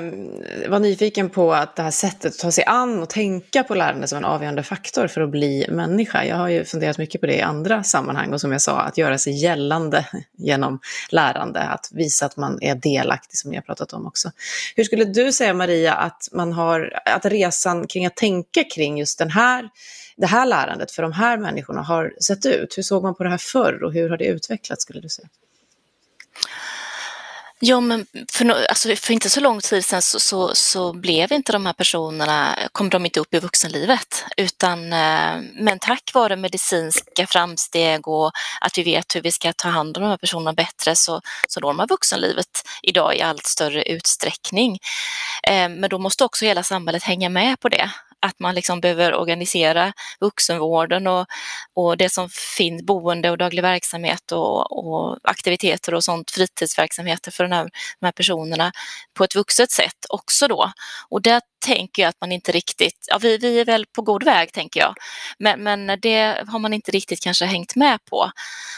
vara 0.68 0.80
nyfiken 0.80 1.30
på 1.30 1.54
att 1.54 1.76
det 1.76 1.84
här 1.84 1.92
sättet 1.92 2.34
att 2.34 2.40
ta 2.40 2.52
sig 2.52 2.64
an 2.68 3.02
och 3.02 3.10
tänka 3.10 3.64
på 3.64 3.76
lärande 3.76 4.08
som 4.08 4.18
en 4.18 4.26
avgörande 4.26 4.64
faktor 4.64 5.08
för 5.08 5.22
att 5.22 5.30
bli 5.30 5.66
människa. 5.70 6.26
Jag 6.26 6.36
har 6.36 6.48
ju 6.48 6.66
funderat 6.66 6.98
mycket 6.98 7.22
på 7.22 7.28
det 7.28 7.36
i 7.36 7.42
andra 7.42 7.84
sammanhang 7.84 8.34
och 8.34 8.42
som 8.42 8.52
jag 8.52 8.62
sa, 8.62 8.80
att 8.80 8.98
göra 8.98 9.18
sig 9.18 9.34
gällande 9.34 10.06
genom 10.38 10.80
lärande, 11.10 11.62
att 11.62 11.90
visa 11.92 12.26
att 12.26 12.38
man 12.38 12.58
är 12.62 12.76
delaktig 12.76 13.38
som 13.38 13.52
ni 13.52 13.58
har 13.58 13.62
pratat 13.62 13.94
om 13.94 14.08
också. 14.08 14.32
Hur 14.76 14.84
skulle 14.84 15.06
du 15.06 15.32
säga 15.32 15.54
Maria 15.54 15.94
att, 15.94 16.30
man 16.32 16.54
har, 16.54 17.00
att 17.06 17.26
resan 17.26 17.88
kring 17.88 18.06
att 18.06 18.16
tänka 18.16 18.64
kring 18.64 18.98
just 18.98 19.20
den 19.20 19.30
här, 19.30 19.70
det 20.18 20.28
här 20.28 20.46
lärandet 20.46 20.92
för 20.92 21.02
de 21.04 21.12
här 21.12 21.38
människorna 21.38 21.82
har 21.82 22.14
sett 22.22 22.46
ut? 22.46 22.78
Hur 22.78 22.84
såg 22.84 23.04
man 23.04 23.16
på 23.16 23.24
det 23.24 23.30
här 23.30 23.38
förr 23.38 23.84
och 23.84 23.94
hur 23.94 24.10
har 24.10 24.18
det 24.18 24.26
utvecklats 24.26 24.82
skulle 24.82 25.02
du 25.02 25.10
säga? 25.10 25.28
Ja, 27.60 27.80
men 27.80 28.06
för, 28.32 28.66
alltså 28.70 28.96
för 28.96 29.14
inte 29.14 29.30
så 29.30 29.40
lång 29.40 29.62
tid 29.62 29.86
sedan 29.86 30.02
så, 30.02 30.20
så, 30.20 30.56
så, 30.56 30.94
blev 30.94 31.32
inte 31.32 31.52
de 31.52 31.66
här 31.66 31.74
personerna, 31.74 32.56
kom 32.72 32.90
de 32.90 33.06
inte 33.06 33.20
upp 33.20 33.34
i 33.34 33.40
vuxenlivet, 33.40 34.26
utan 34.38 34.94
eh, 34.94 35.42
men 35.54 35.80
tack 35.80 36.12
vare 36.14 36.36
medicinska 36.36 37.28
framsteg 37.28 38.08
och 38.08 38.32
att 38.62 38.78
vi 38.78 38.84
vet 38.84 39.16
hur 39.16 39.22
vi 39.22 39.32
ska 39.32 39.54
ta 39.54 39.70
hand 39.70 39.98
om 39.98 40.04
de 40.04 40.10
här 40.10 40.18
personerna 40.18 40.54
bättre 40.54 40.96
så, 40.96 41.22
så 41.48 41.60
når 41.60 41.74
man 41.74 41.88
vuxenlivet 41.88 42.62
idag 42.84 43.16
i 43.16 43.22
allt 43.22 43.46
större 43.46 43.84
utsträckning. 43.84 44.80
Eh, 45.44 45.70
men 45.70 45.90
då 45.90 46.00
måste 46.00 46.24
också 46.24 46.46
hela 46.46 46.64
samhället 46.64 47.04
hänga 47.04 47.30
med 47.30 47.60
på 47.60 47.70
det 47.70 47.92
att 48.28 48.40
man 48.40 48.56
liksom 48.56 48.82
behöver 48.82 49.16
organisera 49.16 49.94
vuxenvården 50.20 51.08
och, 51.08 51.26
och 51.74 51.98
det 51.98 52.10
som 52.10 52.30
finns, 52.58 52.84
boende 52.84 53.32
och 53.32 53.38
daglig 53.38 53.62
verksamhet 53.62 54.32
och, 54.32 54.78
och 54.78 55.18
aktiviteter 55.24 55.94
och 55.94 56.04
sånt, 56.04 56.32
fritidsverksamheter 56.32 57.32
för 57.32 57.44
den 57.44 57.54
här, 57.54 57.70
de 58.00 58.06
här 58.06 58.12
personerna 58.12 58.72
på 59.14 59.24
ett 59.24 59.36
vuxet 59.36 59.72
sätt 59.72 60.06
också 60.10 60.48
då. 60.48 60.72
Och 61.10 61.22
där 61.22 61.42
tänker 61.66 62.02
jag 62.02 62.10
att 62.10 62.22
man 62.22 62.32
inte 62.32 62.52
riktigt, 62.52 63.08
ja 63.08 63.18
vi, 63.18 63.38
vi 63.38 63.60
är 63.60 63.66
väl 63.66 63.86
på 63.86 64.02
god 64.02 64.24
väg 64.24 64.54
tänker 64.54 64.80
jag, 64.80 64.96
men, 65.40 65.64
men 65.64 66.00
det 66.02 66.44
har 66.48 66.60
man 66.60 66.74
inte 66.74 66.92
riktigt 66.92 67.24
kanske 67.24 67.46
hängt 67.46 67.76
med 67.76 68.06
på. 68.06 68.32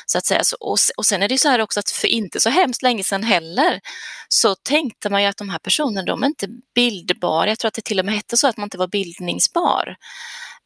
Så 0.06 0.18
att 0.18 0.26
säga. 0.26 0.44
Så, 0.44 0.56
och, 0.60 0.78
och 0.98 1.06
sen 1.06 1.24
är 1.24 1.28
det 1.30 1.38
så 1.38 1.50
här 1.50 1.62
också 1.62 1.80
att 1.80 1.90
för 1.90 2.08
inte 2.08 2.40
så 2.40 2.50
hemskt 2.50 2.82
länge 2.82 3.04
sedan 3.04 3.24
heller 3.24 3.80
så 4.30 4.56
tänkte 4.56 5.10
man 5.10 5.22
ju 5.22 5.28
att 5.28 5.38
de 5.38 5.50
här 5.50 5.60
personerna 5.60 6.06
de 6.06 6.24
är 6.24 6.28
inte 6.28 6.48
bildbara, 6.76 7.50
jag 7.50 7.60
tror 7.60 7.68
att 7.68 7.74
det 7.74 7.82
till 7.82 8.00
och 8.00 8.06
med 8.06 8.16
hette 8.16 8.38
så 8.38 8.48
att 8.48 8.58
man 8.58 8.64
inte 8.64 8.78
var 8.78 8.88
bildning 8.88 9.39
bildningsbar. 9.40 9.96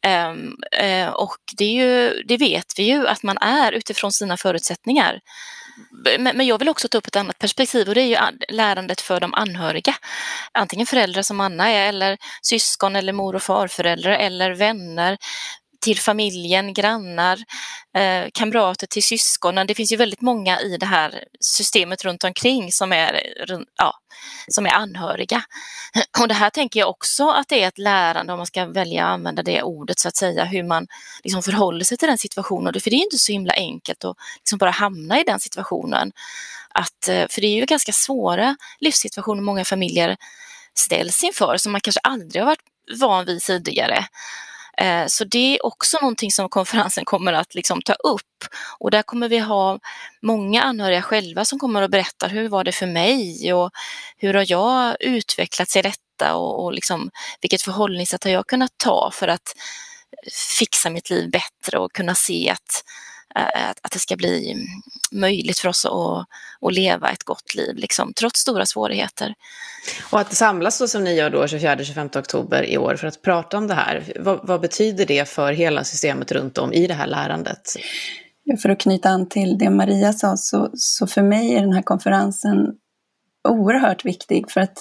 Um, 0.06 0.10
ehm, 0.10 0.56
uh, 0.80 0.86
eh, 0.86 1.08
och 1.08 1.36
det, 1.56 1.64
ju, 1.64 2.22
det, 2.26 2.36
vet 2.36 2.72
vi 2.76 2.82
ju 2.82 3.08
att 3.08 3.22
man 3.22 3.38
är 3.38 3.72
utifrån 3.72 4.12
sina 4.12 4.36
förutsättningar. 4.36 5.20
Men, 6.04 6.36
men, 6.36 6.46
jag 6.46 6.58
vill 6.58 6.68
också 6.68 6.88
ta 6.88 6.98
upp 6.98 7.06
ett 7.06 7.16
annat 7.16 7.38
perspektiv 7.38 7.88
och 7.88 7.94
det 7.94 8.00
är 8.00 8.06
ju 8.06 8.16
lärandet 8.48 9.00
för 9.00 9.20
de 9.20 9.34
anhöriga. 9.34 9.94
Antingen 10.52 10.86
föräldrar 10.86 11.22
som 11.22 11.40
Anna 11.40 11.70
är 11.70 11.88
eller 11.88 12.18
syskon 12.42 12.96
eller 12.96 13.12
mor 13.12 13.34
och 13.34 13.42
farföräldrar 13.42 14.12
eller 14.12 14.50
vänner 14.50 15.18
till 15.84 15.98
familjen, 15.98 16.74
grannar, 16.74 17.38
eh, 17.96 18.28
kamrater 18.34 18.86
till 18.86 19.02
syskonen. 19.02 19.66
Det 19.66 19.74
finns 19.74 19.92
ju 19.92 19.96
väldigt 19.96 20.20
många 20.20 20.60
i 20.60 20.76
det 20.76 20.86
här 20.86 21.24
systemet 21.40 22.04
runt 22.04 22.24
omkring 22.24 22.72
som 22.72 22.92
är, 22.92 23.20
ja, 23.78 23.94
som 24.48 24.66
är 24.66 24.70
anhöriga. 24.70 25.42
Och 26.20 26.28
det 26.28 26.34
här 26.34 26.50
tänker 26.50 26.80
jag 26.80 26.88
också 26.88 27.30
att 27.30 27.48
det 27.48 27.62
är 27.62 27.68
ett 27.68 27.78
lärande, 27.78 28.32
om 28.32 28.38
man 28.38 28.46
ska 28.46 28.66
välja 28.66 29.04
att 29.04 29.14
använda 29.14 29.42
det 29.42 29.62
ordet 29.62 29.98
så 29.98 30.08
att 30.08 30.16
säga, 30.16 30.44
hur 30.44 30.62
man 30.62 30.86
liksom 31.24 31.42
förhåller 31.42 31.84
sig 31.84 31.98
till 31.98 32.08
den 32.08 32.18
situationen. 32.18 32.80
För 32.80 32.90
det 32.90 32.96
är 32.96 33.04
inte 33.04 33.18
så 33.18 33.32
himla 33.32 33.52
enkelt 33.54 34.04
att 34.04 34.16
liksom 34.38 34.58
bara 34.58 34.70
hamna 34.70 35.20
i 35.20 35.24
den 35.24 35.40
situationen. 35.40 36.12
Att, 36.68 37.08
eh, 37.08 37.26
för 37.30 37.40
det 37.40 37.46
är 37.46 37.54
ju 37.54 37.64
ganska 37.64 37.92
svåra 37.92 38.56
livssituationer 38.80 39.42
många 39.42 39.64
familjer 39.64 40.16
ställs 40.74 41.24
inför 41.24 41.56
som 41.56 41.72
man 41.72 41.80
kanske 41.80 42.00
aldrig 42.00 42.42
har 42.42 42.46
varit 42.46 43.00
van 43.00 43.24
vid 43.24 43.42
tidigare. 43.42 44.04
Eh, 44.76 45.06
så 45.06 45.24
det 45.24 45.56
är 45.56 45.66
också 45.66 45.98
någonting 46.00 46.30
som 46.30 46.48
konferensen 46.48 47.04
kommer 47.04 47.32
att 47.32 47.54
liksom 47.54 47.82
ta 47.82 47.92
upp. 47.92 48.44
Och 48.78 48.90
där 48.90 49.02
kommer 49.02 49.28
vi 49.28 49.38
ha 49.38 49.78
många 50.22 50.62
anhöriga 50.62 51.02
själva 51.02 51.44
som 51.44 51.58
kommer 51.58 51.82
att 51.82 51.90
berätta 51.90 52.26
hur 52.26 52.48
var 52.48 52.64
det 52.64 52.72
för 52.72 52.86
mig? 52.86 53.52
Och 53.52 53.70
hur 54.16 54.34
har 54.34 54.44
jag 54.48 54.96
utvecklats 55.00 55.76
i 55.76 55.82
detta? 55.82 56.34
Och, 56.36 56.64
och 56.64 56.72
liksom, 56.72 57.10
vilket 57.40 57.62
förhållningssätt 57.62 58.24
har 58.24 58.30
jag 58.30 58.46
kunnat 58.46 58.72
ta 58.76 59.10
för 59.12 59.28
att 59.28 59.54
fixa 60.58 60.90
mitt 60.90 61.10
liv 61.10 61.30
bättre 61.30 61.78
och 61.78 61.92
kunna 61.92 62.14
se 62.14 62.50
att 62.50 62.84
Eh, 63.38 63.70
att, 63.82 63.92
det 63.92 63.98
ska 63.98 64.16
bli 64.16 64.66
möjligt 65.12 65.58
för 65.58 65.68
oss 65.68 65.84
att, 65.84 66.26
att 66.68 66.74
leva 66.74 67.10
ett 67.10 67.24
gott 67.24 67.54
liv, 67.54 67.76
liksom, 67.76 68.12
trots 68.12 68.40
stora 68.40 68.66
svårigheter. 68.66 69.34
Och 70.10 70.20
att 70.20 70.34
samlas 70.34 70.78
då 70.78 70.88
som 70.88 71.04
ni 71.04 71.14
gör 71.14 71.30
då 71.30 71.44
24-25 71.44 72.18
oktober 72.18 72.62
i 72.62 72.78
år 72.78 72.96
för 72.96 73.06
att 73.06 73.22
prata 73.22 73.58
om 73.58 73.66
det 73.66 73.74
här, 73.74 74.12
vad, 74.20 74.46
vad, 74.46 74.60
betyder 74.60 75.06
det 75.06 75.28
för 75.28 75.52
hela 75.52 75.84
systemet 75.84 76.32
runt 76.32 76.58
om 76.58 76.72
i 76.72 76.86
det 76.86 76.94
här 76.94 77.06
lärandet? 77.06 77.76
För 78.62 78.68
att 78.68 78.80
knyta 78.80 79.08
an 79.08 79.28
till 79.28 79.58
det 79.58 79.70
Maria 79.70 80.12
sa, 80.12 80.36
så, 80.36 80.70
så 80.74 81.06
för 81.06 81.22
mig 81.22 81.54
är 81.54 81.60
den 81.60 81.72
här 81.72 81.82
konferensen 81.82 82.56
oerhört 83.48 84.04
viktig 84.04 84.50
för 84.50 84.60
att 84.60 84.78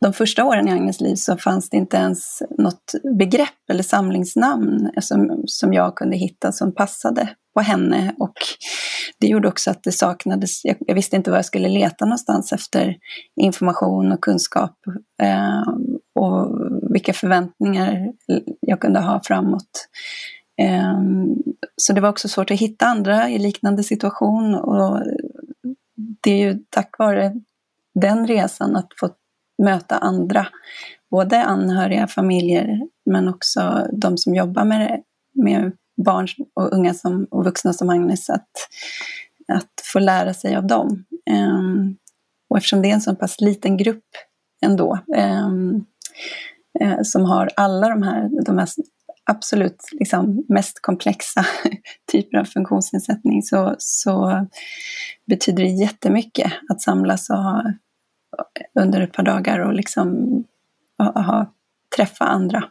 de 0.00 0.12
första 0.12 0.44
åren 0.44 0.68
i 0.68 0.72
Agnes 0.72 1.00
liv 1.00 1.14
så 1.14 1.36
fanns 1.36 1.70
det 1.70 1.76
inte 1.76 1.96
ens 1.96 2.42
något 2.58 2.92
begrepp 3.18 3.70
eller 3.70 3.82
samlingsnamn 3.82 4.90
som, 5.00 5.42
som 5.46 5.72
jag 5.72 5.96
kunde 5.96 6.16
hitta 6.16 6.52
som 6.52 6.74
passade 6.74 7.28
på 7.54 7.60
henne. 7.60 8.14
Och 8.18 8.34
det 9.20 9.26
gjorde 9.26 9.48
också 9.48 9.70
att 9.70 9.82
det 9.82 9.92
saknades, 9.92 10.64
jag, 10.64 10.76
jag 10.78 10.94
visste 10.94 11.16
inte 11.16 11.30
var 11.30 11.38
jag 11.38 11.44
skulle 11.44 11.68
leta 11.68 12.04
någonstans 12.04 12.52
efter 12.52 12.96
information 13.40 14.12
och 14.12 14.20
kunskap 14.20 14.76
eh, 15.22 15.62
och 16.14 16.50
vilka 16.92 17.12
förväntningar 17.12 18.12
jag 18.60 18.80
kunde 18.80 19.00
ha 19.00 19.20
framåt. 19.24 19.88
Eh, 20.60 21.00
så 21.76 21.92
det 21.92 22.00
var 22.00 22.08
också 22.08 22.28
svårt 22.28 22.50
att 22.50 22.60
hitta 22.60 22.86
andra 22.86 23.30
i 23.30 23.38
liknande 23.38 23.82
situation 23.82 24.54
och 24.54 25.02
det 26.22 26.30
är 26.30 26.38
ju 26.38 26.58
tack 26.70 26.98
vare 26.98 27.32
den 28.00 28.26
resan 28.26 28.76
att 28.76 28.88
få 29.00 29.10
möta 29.62 29.98
andra, 29.98 30.46
både 31.10 31.44
anhöriga, 31.44 32.06
familjer, 32.06 32.80
men 33.10 33.28
också 33.28 33.86
de 33.92 34.18
som 34.18 34.34
jobbar 34.34 34.64
med, 34.64 35.02
med 35.34 35.72
barn 36.04 36.26
och 36.54 36.72
unga 36.72 36.94
som, 36.94 37.26
och 37.30 37.44
vuxna 37.44 37.72
som 37.72 37.90
Agnes, 37.90 38.30
att, 38.30 38.50
att 39.52 39.72
få 39.92 39.98
lära 39.98 40.34
sig 40.34 40.56
av 40.56 40.66
dem. 40.66 41.04
Um, 41.30 41.96
och 42.50 42.56
eftersom 42.56 42.82
det 42.82 42.90
är 42.90 42.94
en 42.94 43.00
så 43.00 43.14
pass 43.14 43.40
liten 43.40 43.76
grupp 43.76 44.04
ändå, 44.64 44.98
um, 45.16 45.86
uh, 46.82 47.02
som 47.02 47.24
har 47.24 47.50
alla 47.56 47.88
de 47.88 48.02
här, 48.02 48.44
de 48.44 48.58
här 48.58 48.68
absolut 49.30 49.82
liksom 49.92 50.44
mest 50.48 50.82
komplexa 50.82 51.46
typer 52.12 52.38
av 52.38 52.44
funktionsnedsättning, 52.44 53.42
så, 53.42 53.74
så 53.78 54.46
betyder 55.26 55.62
det 55.62 55.70
jättemycket 55.70 56.52
att 56.68 56.82
samlas 56.82 57.30
och 57.30 57.36
ha 57.36 57.72
under 58.80 59.00
ett 59.00 59.12
par 59.12 59.22
dagar 59.22 59.58
och 59.58 59.72
liksom 59.72 60.26
ha, 60.98 61.54
träffa 61.96 62.24
andra. 62.24 62.64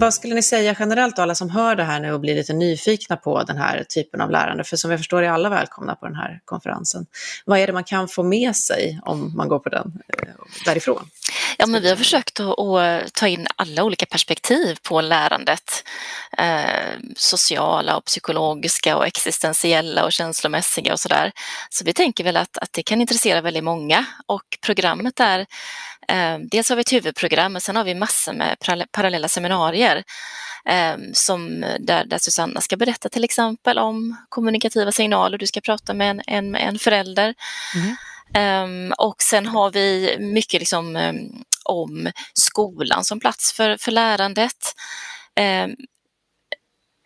Vad 0.00 0.14
skulle 0.14 0.34
ni 0.34 0.42
säga 0.42 0.76
generellt 0.78 1.16
då, 1.16 1.22
alla 1.22 1.34
som 1.34 1.50
hör 1.50 1.76
det 1.76 1.84
här 1.84 2.00
nu 2.00 2.12
och 2.12 2.20
blir 2.20 2.34
lite 2.34 2.52
nyfikna 2.52 3.16
på 3.16 3.42
den 3.42 3.56
här 3.56 3.84
typen 3.88 4.20
av 4.20 4.30
lärande? 4.30 4.64
För 4.64 4.76
som 4.76 4.90
jag 4.90 5.00
förstår 5.00 5.22
är 5.22 5.30
alla 5.30 5.48
välkomna 5.48 5.94
på 5.94 6.06
den 6.06 6.14
här 6.14 6.40
konferensen. 6.44 7.06
Vad 7.44 7.58
är 7.58 7.66
det 7.66 7.72
man 7.72 7.84
kan 7.84 8.08
få 8.08 8.22
med 8.22 8.56
sig 8.56 9.00
om 9.02 9.36
man 9.36 9.48
går 9.48 9.58
på 9.58 9.68
den 9.68 10.02
eh, 10.18 10.28
därifrån? 10.64 11.08
Ja, 11.58 11.66
men 11.66 11.82
vi 11.82 11.88
har 11.88 11.96
försökt 11.96 12.40
att, 12.40 13.14
ta 13.14 13.28
in 13.28 13.46
alla 13.56 13.84
olika 13.84 14.06
perspektiv 14.06 14.78
på 14.82 15.00
lärandet. 15.00 15.84
Eh, 16.38 16.98
sociala 17.16 17.96
och 17.96 18.04
psykologiska 18.04 18.96
och 18.96 19.06
existentiella 19.06 20.04
och 20.04 20.12
känslomässiga 20.12 20.92
och 20.92 21.00
sådär. 21.00 21.32
Så 21.70 21.84
vi 21.84 21.92
tänker 21.92 22.24
väl 22.24 22.36
att, 22.36 22.58
att 22.58 22.72
det 22.72 22.82
kan 22.82 23.00
intressera 23.00 23.40
väldigt 23.40 23.64
många 23.64 24.04
och 24.26 24.58
programmet 24.60 25.20
är 25.20 25.46
dels 26.50 26.68
har 26.68 26.76
vi 26.76 26.80
ett 26.80 26.92
huvudprogram 26.92 27.52
men 27.52 27.60
sen 27.60 27.76
har 27.76 27.84
vi 27.84 27.94
massor 27.94 28.32
med 28.32 28.56
parallella 28.92 29.28
seminarier 29.28 30.02
eh, 30.66 30.96
som 31.12 31.60
där, 31.80 32.04
där 32.04 32.18
Susanna 32.18 32.60
ska 32.60 32.76
berätta 32.76 33.08
till 33.08 33.24
exempel 33.24 33.78
om 33.78 34.16
kommunikativa 34.28 34.92
signaler, 34.92 35.38
du 35.38 35.46
ska 35.46 35.60
prata 35.60 35.94
med 35.94 36.10
en, 36.10 36.22
en, 36.26 36.54
en 36.54 36.78
förälder. 36.78 37.34
Mm. 37.74 37.96
Um, 38.34 38.92
och 38.98 39.22
sen 39.22 39.46
har 39.46 39.70
vi 39.70 40.16
mycket 40.18 40.60
liksom, 40.60 40.96
um, 40.96 41.44
om 41.64 42.10
skolan 42.34 43.04
som 43.04 43.20
plats 43.20 43.52
för, 43.52 43.76
för 43.76 43.92
lärandet. 43.92 44.74
Um, 45.64 45.76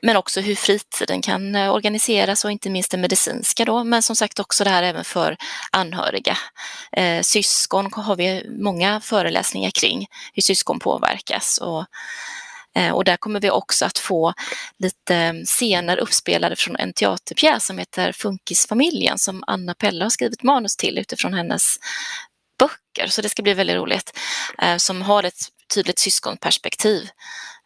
men 0.05 0.17
också 0.17 0.41
hur 0.41 0.55
fritiden 0.55 1.23
kan 1.23 1.55
eh, 1.55 1.73
organiseras 1.73 2.45
och 2.45 2.51
inte 2.51 2.71
minst 2.71 2.91
det 2.91 2.97
medicinska 2.97 3.65
då, 3.65 3.85
men 3.85 4.03
som 4.03 4.17
sagt 4.17 4.39
också 4.39 4.65
det 4.65 4.71
här 4.71 4.83
även 4.83 5.05
för 5.05 5.37
anhöriga. 5.71 6.39
Eh, 6.93 7.23
syskon 7.23 7.91
har 7.93 8.17
vi 8.17 8.47
många 8.61 9.01
föreläsningar 9.01 9.71
kring, 9.71 10.07
hur 10.33 10.43
syskon 10.43 10.79
påverkas 10.79 11.59
och 11.59 11.85
Eh, 12.77 12.91
och 12.91 13.05
där 13.05 13.17
kommer 13.17 13.41
vi 13.41 13.51
också 13.51 13.85
att 13.85 13.99
få 13.99 14.35
lite 14.79 15.15
mm, 15.17 15.45
scener 15.45 15.97
uppspelade 15.97 16.57
från 16.57 16.77
en 16.77 16.93
teaterpjäs 16.93 17.67
som 17.67 17.79
heter 17.79 18.13
Funkisfamiljen 18.13 19.19
som 19.19 19.45
Anna 19.47 19.75
Pelle 19.75 20.05
har 20.05 20.11
skrivit 20.11 20.43
manus 20.43 20.77
till 20.77 20.99
utifrån 20.99 21.35
hennes 21.35 21.77
böcker. 22.59 23.07
Så 23.09 23.23
det 23.23 23.29
ska 23.29 23.43
bli 23.43 23.55
väldigt 23.55 23.77
roligt. 23.77 24.19
Eh, 24.63 24.77
som 24.77 25.03
har 25.03 25.23
ett 25.23 25.41
tydligt 25.75 25.99
syskonperspektiv. 25.99 27.09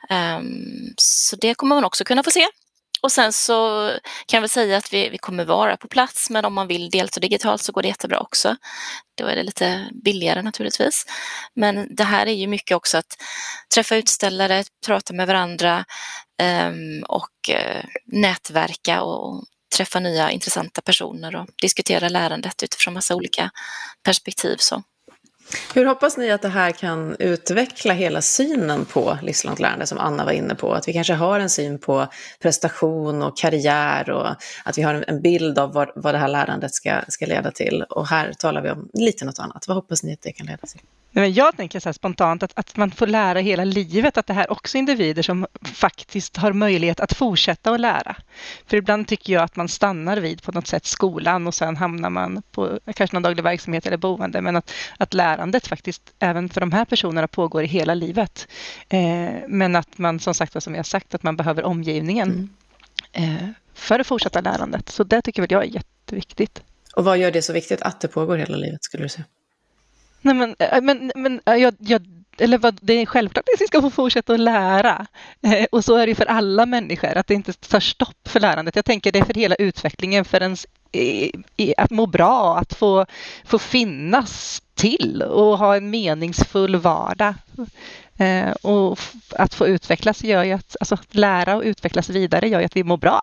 Ehm, 0.09 0.95
så 0.97 1.37
det 1.37 1.55
kommer 1.55 1.77
man 1.77 1.85
också 1.85 2.05
kunna 2.05 2.23
få 2.23 2.31
se. 2.31 2.47
Och 3.01 3.13
sen 3.13 3.33
så 3.33 3.89
kan 4.27 4.37
jag 4.37 4.41
väl 4.41 4.49
säga 4.49 4.77
att 4.77 4.93
vi, 4.93 5.09
vi 5.09 5.19
kommer 5.19 5.45
vara 5.45 5.77
på 5.77 5.89
plats, 5.89 6.31
men 6.31 6.45
om 6.45 6.55
man 6.55 6.67
vill 6.67 6.91
delta 6.91 7.21
digitalt 7.21 7.63
så 7.63 7.73
går 7.73 7.83
det 7.83 7.89
jättebra 7.89 8.21
också. 8.21 8.57
Då 9.19 9.27
är 9.27 9.37
det 9.37 9.43
lite 9.43 9.89
billigare 10.05 10.43
naturligtvis. 10.43 11.07
Men 11.55 11.95
det 11.97 12.05
här 12.05 12.27
är 12.27 12.33
ju 12.33 12.47
mycket 12.47 12.77
också 12.77 12.99
att 12.99 13.17
träffa 13.75 13.97
utställare, 13.97 14.65
prata 14.87 15.15
med 15.15 15.27
varandra 15.27 15.85
um, 16.43 17.05
och 17.09 17.31
uh, 17.51 17.85
nätverka 18.07 19.03
och 19.03 19.45
träffa 19.77 20.01
nya 20.01 20.31
intressanta 20.31 20.81
personer 20.81 21.37
och 21.37 21.49
diskutera 21.63 22.09
lärandet 22.09 22.63
utifrån 22.63 22.95
massa 22.95 23.15
olika 23.15 23.51
perspektiv. 24.05 24.57
Så. 24.59 24.83
Hur 25.75 25.85
hoppas 25.85 26.17
ni 26.17 26.31
att 26.31 26.43
det 26.43 26.49
här 26.49 26.71
kan 26.71 27.17
utveckla 27.19 27.95
hela 27.95 28.23
synen 28.23 28.85
på 28.85 29.19
livslångt 29.23 29.61
lärande 29.61 29.87
som 29.87 29.99
Anna 29.99 30.25
var 30.25 30.33
inne 30.33 30.55
på? 30.55 30.73
Att 30.73 30.89
vi 30.89 30.93
kanske 30.93 31.15
har 31.15 31.41
en 31.41 31.51
syn 31.51 31.79
på 31.79 32.07
prestation 32.43 33.23
och 33.23 33.37
karriär 33.37 34.11
och 34.11 34.29
att 34.65 34.79
vi 34.79 34.83
har 34.83 35.05
en 35.09 35.23
bild 35.23 35.59
av 35.59 35.73
vad, 35.73 35.91
vad 35.95 36.15
det 36.15 36.19
här 36.19 36.29
lärandet 36.29 36.75
ska, 36.75 37.01
ska 37.09 37.27
leda 37.27 37.51
till. 37.51 37.83
Och 37.83 38.09
här 38.09 38.33
talar 38.33 38.63
vi 38.63 38.71
om 38.71 38.89
lite 38.93 39.25
något 39.25 39.39
annat. 39.39 39.69
Vad 39.69 39.77
hoppas 39.77 40.03
ni 40.03 40.13
att 40.13 40.23
det 40.23 40.33
kan 40.33 40.47
leda 40.47 40.67
till? 40.67 40.81
Men 41.11 41.33
jag 41.33 41.57
tänker 41.57 41.81
så 41.81 41.93
spontant 41.93 42.43
att, 42.43 42.53
att 42.55 42.77
man 42.77 42.91
får 42.91 43.07
lära 43.07 43.39
hela 43.39 43.65
livet, 43.65 44.17
att 44.17 44.27
det 44.27 44.33
här 44.33 44.53
också 44.53 44.77
är 44.77 44.79
individer 44.79 45.23
som 45.23 45.47
faktiskt 45.75 46.37
har 46.37 46.53
möjlighet 46.53 47.01
att 47.01 47.13
fortsätta 47.13 47.71
att 47.71 47.81
lära. 47.81 48.17
För 48.67 48.77
ibland 48.77 49.09
tycker 49.09 49.33
jag 49.33 49.43
att 49.43 49.57
man 49.57 49.69
stannar 49.69 50.17
vid 50.17 50.43
på 50.43 50.53
något 50.53 50.67
sätt 50.67 50.87
skolan 50.87 51.47
och 51.47 51.55
sen 51.55 51.77
hamnar 51.77 52.11
man 52.11 52.43
på 52.51 52.81
kanske 52.95 53.17
någon 53.17 53.23
daglig 53.23 53.43
verksamhet 53.43 53.87
eller 53.87 53.97
boende, 53.97 54.41
men 54.41 54.57
att, 54.57 54.73
att 54.99 55.15
lärandet 55.15 55.67
faktiskt 55.67 56.03
även 56.19 56.49
för 56.49 56.61
de 56.61 56.73
här 56.73 56.85
personerna 56.85 57.29
pågår 57.29 57.63
i 57.63 57.67
hela 57.67 57.95
livet. 57.95 58.49
Eh, 58.89 59.31
men 59.49 59.77
att 59.77 59.99
man 59.99 60.21
som 60.21 60.35
sagt, 60.35 60.63
som 60.63 60.75
jag 60.75 60.87
sagt, 60.87 61.15
att 61.15 61.23
man 61.23 61.37
behöver 61.37 61.65
omgivningen 61.65 62.51
mm. 63.13 63.35
eh, 63.35 63.49
för 63.75 63.99
det 63.99 64.05
fortsatta 64.05 64.41
lärandet. 64.41 64.89
Så 64.89 65.05
det 65.05 65.23
tycker 65.23 65.43
väl 65.43 65.53
jag 65.53 65.65
är 65.65 65.69
jätteviktigt. 65.69 66.63
Och 66.97 67.05
vad 67.05 67.19
gör 67.19 67.31
det 67.31 67.43
så 67.43 67.53
viktigt 67.53 67.83
att 67.83 68.01
det 68.01 68.09
pågår 68.09 68.37
hela 68.37 68.57
livet, 68.57 68.85
skulle 68.85 69.03
du 69.03 69.09
säga? 69.09 69.25
Nej, 70.21 70.35
men, 70.35 70.57
eh, 70.59 70.83
men, 70.83 71.13
men 71.15 71.41
eh, 71.47 71.55
jag, 71.55 71.75
jag, 71.79 72.07
eller 72.39 72.59
vad, 72.59 72.79
det 72.83 72.93
är 72.93 73.07
självklart 73.07 73.49
att 73.55 73.61
vi 73.61 73.67
ska 73.67 73.81
få 73.81 73.91
fortsätta 73.91 74.33
att 74.33 74.41
lära. 74.41 75.07
Eh, 75.43 75.67
och 75.73 75.85
så 75.85 75.97
är 75.97 76.07
det 76.07 76.15
för 76.15 76.27
alla 76.27 76.67
människor, 76.67 77.17
att 77.17 77.27
det 77.27 77.35
inte 77.35 77.53
tar 77.53 77.81
stopp 77.81 78.29
för 78.29 78.41
lärandet. 78.41 78.77
Jag 78.77 78.85
tänker 78.85 79.13
det 79.13 79.19
är 79.19 79.25
för 79.25 79.35
hela 79.35 79.55
utvecklingen, 79.55 80.25
för 80.25 80.43
ens 80.43 80.67
i, 80.93 81.33
i, 81.57 81.75
att 81.77 81.91
må 81.91 82.07
bra, 82.07 82.59
att 82.59 82.75
få, 82.75 83.07
få 83.45 83.59
finnas 83.59 84.63
till 84.75 85.23
och 85.23 85.59
ha 85.59 85.77
en 85.77 85.91
meningsfull 85.91 86.77
vardag. 86.77 87.35
Eh, 88.19 88.51
och 88.51 88.99
att 89.31 89.55
få 89.55 89.67
utvecklas 89.67 90.25
gör 90.25 90.45
ju 90.45 90.53
att, 90.53 90.77
alltså 90.81 90.95
att 90.95 91.15
lära 91.15 91.57
och 91.57 91.63
utvecklas 91.63 92.11
vidare 92.11 92.49
gör 92.49 92.61
ju 92.61 92.67
att 92.67 92.77
vi 92.77 92.85
mår 92.85 92.97
bra. 92.97 93.21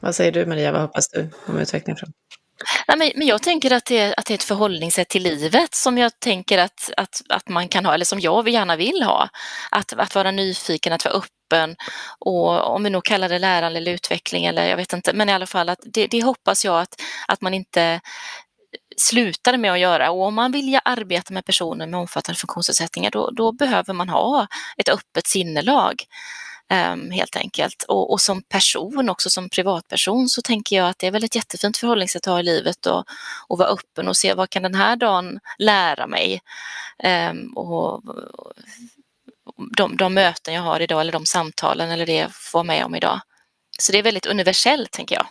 Vad 0.00 0.14
säger 0.14 0.32
du 0.32 0.46
Maria, 0.46 0.72
vad 0.72 0.80
hoppas 0.80 1.08
du 1.08 1.30
om 1.46 1.58
utvecklingen? 1.58 1.98
Nej, 2.96 3.12
men 3.16 3.26
jag 3.26 3.42
tänker 3.42 3.72
att 3.72 3.84
det, 3.84 3.98
är, 3.98 4.14
att 4.20 4.26
det 4.26 4.32
är 4.32 4.38
ett 4.38 4.42
förhållningssätt 4.42 5.08
till 5.08 5.22
livet 5.22 5.74
som 5.74 5.98
jag 5.98 6.20
tänker 6.20 6.58
att, 6.58 6.90
att, 6.96 7.22
att 7.28 7.48
man 7.48 7.68
kan 7.68 7.86
ha, 7.86 7.94
eller 7.94 8.04
som 8.04 8.20
jag 8.20 8.48
gärna 8.48 8.76
vill 8.76 9.02
ha. 9.02 9.28
Att, 9.70 9.92
att 9.92 10.14
vara 10.14 10.30
nyfiken, 10.30 10.92
att 10.92 11.04
vara 11.04 11.14
öppen 11.14 11.76
och 12.18 12.74
om 12.74 12.84
vi 12.84 12.90
nog 12.90 13.04
kallar 13.04 13.28
det 13.28 13.38
lärande 13.38 13.78
eller 13.78 13.92
utveckling 13.92 14.44
eller 14.44 14.68
jag 14.68 14.76
vet 14.76 14.92
inte, 14.92 15.12
men 15.12 15.28
i 15.28 15.32
alla 15.32 15.46
fall 15.46 15.68
att 15.68 15.80
det, 15.84 16.06
det 16.06 16.22
hoppas 16.22 16.64
jag 16.64 16.80
att, 16.80 17.02
att 17.28 17.40
man 17.40 17.54
inte 17.54 18.00
slutar 18.96 19.56
med 19.56 19.72
att 19.72 19.78
göra 19.78 20.10
och 20.10 20.22
om 20.22 20.34
man 20.34 20.52
vill 20.52 20.78
arbeta 20.84 21.34
med 21.34 21.44
personer 21.44 21.86
med 21.86 22.00
omfattande 22.00 22.38
funktionsnedsättningar 22.38 23.10
då, 23.10 23.30
då 23.30 23.52
behöver 23.52 23.94
man 23.94 24.08
ha 24.08 24.46
ett 24.76 24.88
öppet 24.88 25.26
sinnelag. 25.26 26.02
Um, 26.92 27.10
helt 27.10 27.36
enkelt. 27.36 27.82
Och, 27.88 28.12
och, 28.12 28.20
som 28.20 28.42
person 28.42 29.08
också, 29.08 29.30
som 29.30 29.48
privatperson, 29.48 30.28
så 30.28 30.42
tänker 30.42 30.76
jag 30.76 30.88
att 30.88 30.98
det 30.98 31.06
är 31.06 31.10
väl 31.10 31.24
ett 31.24 31.34
jättefint 31.34 31.76
förhållningssätt 31.76 32.26
att 32.26 32.32
ha 32.32 32.40
i 32.40 32.42
livet 32.42 32.86
och, 32.86 33.04
och 33.48 33.58
vara 33.58 33.68
öppen 33.68 34.08
och 34.08 34.16
se 34.16 34.34
vad 34.34 34.50
kan 34.50 34.62
den 34.62 34.74
här 34.74 34.96
dagen 34.96 35.40
lära 35.58 36.06
mig? 36.06 36.40
Um, 37.04 37.56
och, 37.56 38.02
de, 39.76 39.96
de 39.96 40.14
möten 40.14 40.54
jag 40.54 40.62
har 40.62 40.80
idag 40.80 41.00
eller 41.00 41.12
de 41.12 41.26
samtalen 41.26 41.90
eller 41.90 42.06
det 42.06 42.16
jag 42.16 42.34
får 42.34 42.64
med 42.64 42.84
om 42.84 42.94
idag. 42.94 43.20
Så 43.78 43.92
det 43.92 43.98
är 43.98 44.02
väldigt 44.02 44.26
universellt, 44.26 44.90
tänker 44.90 45.14
jag. 45.14 45.26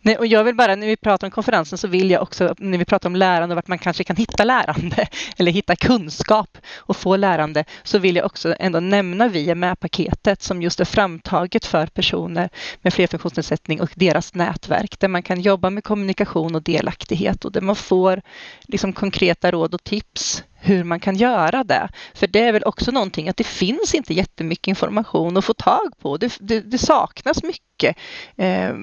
Nej, 0.00 0.16
och 0.16 0.26
jag 0.26 0.44
vill 0.44 0.54
bara, 0.54 0.76
när 0.76 0.86
vi 0.86 0.96
pratar 0.96 1.26
om 1.26 1.30
konferensen 1.30 1.78
så 1.78 1.88
vill 1.88 2.10
jag 2.10 2.22
också, 2.22 2.54
när 2.58 2.78
vi 2.78 2.84
pratar 2.84 3.08
om 3.08 3.16
lärande 3.16 3.52
och 3.52 3.56
vart 3.56 3.68
man 3.68 3.78
kanske 3.78 4.04
kan 4.04 4.16
hitta 4.16 4.44
lärande 4.44 5.08
eller 5.36 5.52
hitta 5.52 5.76
kunskap 5.76 6.58
och 6.76 6.96
få 6.96 7.16
lärande, 7.16 7.64
så 7.82 7.98
vill 7.98 8.16
jag 8.16 8.26
också 8.26 8.54
ändå 8.58 8.80
nämna 8.80 9.28
via 9.28 9.54
med-paketet 9.54 10.42
som 10.42 10.62
just 10.62 10.80
är 10.80 10.84
framtaget 10.84 11.66
för 11.66 11.86
personer 11.86 12.50
med 12.82 12.94
flerfunktionsnedsättning 12.94 13.80
och 13.80 13.90
deras 13.94 14.34
nätverk, 14.34 15.00
där 15.00 15.08
man 15.08 15.22
kan 15.22 15.40
jobba 15.40 15.70
med 15.70 15.84
kommunikation 15.84 16.54
och 16.54 16.62
delaktighet 16.62 17.44
och 17.44 17.52
där 17.52 17.60
man 17.60 17.76
får 17.76 18.22
liksom 18.62 18.92
konkreta 18.92 19.50
råd 19.50 19.74
och 19.74 19.84
tips 19.84 20.44
hur 20.64 20.84
man 20.84 21.00
kan 21.00 21.16
göra 21.16 21.64
det. 21.64 21.88
För 22.14 22.26
det 22.26 22.40
är 22.40 22.52
väl 22.52 22.62
också 22.64 22.90
någonting 22.90 23.28
att 23.28 23.36
det 23.36 23.44
finns 23.44 23.94
inte 23.94 24.14
jättemycket 24.14 24.66
information 24.66 25.36
att 25.36 25.44
få 25.44 25.54
tag 25.54 25.92
på. 25.98 26.16
Det, 26.16 26.36
det, 26.40 26.60
det 26.60 26.78
saknas 26.78 27.42
mycket 27.42 27.96
eh, 28.36 28.74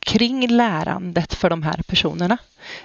kring 0.00 0.48
lärandet 0.48 1.34
för 1.34 1.50
de 1.50 1.62
här 1.62 1.82
personerna 1.86 2.38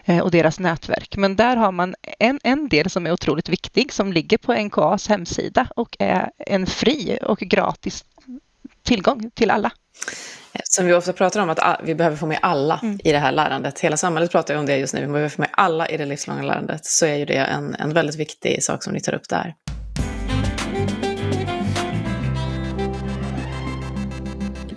eh, 0.05 0.19
och 0.19 0.31
deras 0.31 0.59
nätverk. 0.59 1.17
Men 1.17 1.35
där 1.35 1.55
har 1.55 1.71
man 1.71 1.95
en, 2.19 2.39
en 2.43 2.69
del 2.69 2.89
som 2.89 3.07
är 3.07 3.11
otroligt 3.11 3.49
viktig 3.49 3.93
som 3.93 4.13
ligger 4.13 4.37
på 4.37 4.53
NKAs 4.53 5.07
hemsida 5.07 5.67
och 5.75 5.95
är 5.99 6.31
en 6.37 6.65
fri 6.65 7.17
och 7.21 7.39
gratis 7.39 8.05
tillgång 8.83 9.31
till 9.33 9.51
alla. 9.51 9.71
Som 10.63 10.85
vi 10.85 10.93
ofta 10.93 11.13
pratar 11.13 11.39
om, 11.39 11.49
att 11.49 11.79
vi 11.83 11.95
behöver 11.95 12.17
få 12.17 12.25
med 12.25 12.39
alla 12.41 12.79
mm. 12.83 12.99
i 13.03 13.11
det 13.11 13.19
här 13.19 13.31
lärandet. 13.31 13.79
Hela 13.79 13.97
samhället 13.97 14.31
pratar 14.31 14.53
ju 14.53 14.59
om 14.59 14.65
det 14.65 14.77
just 14.77 14.93
nu, 14.93 15.01
vi 15.01 15.07
behöver 15.07 15.29
få 15.29 15.41
med 15.41 15.49
alla 15.53 15.89
i 15.89 15.97
det 15.97 16.05
livslånga 16.05 16.43
lärandet. 16.43 16.85
Så 16.85 17.05
är 17.05 17.15
ju 17.15 17.25
det 17.25 17.35
en, 17.35 17.75
en 17.75 17.93
väldigt 17.93 18.15
viktig 18.15 18.63
sak 18.63 18.83
som 18.83 18.93
ni 18.93 19.01
tar 19.01 19.13
upp 19.13 19.29
där. 19.29 19.55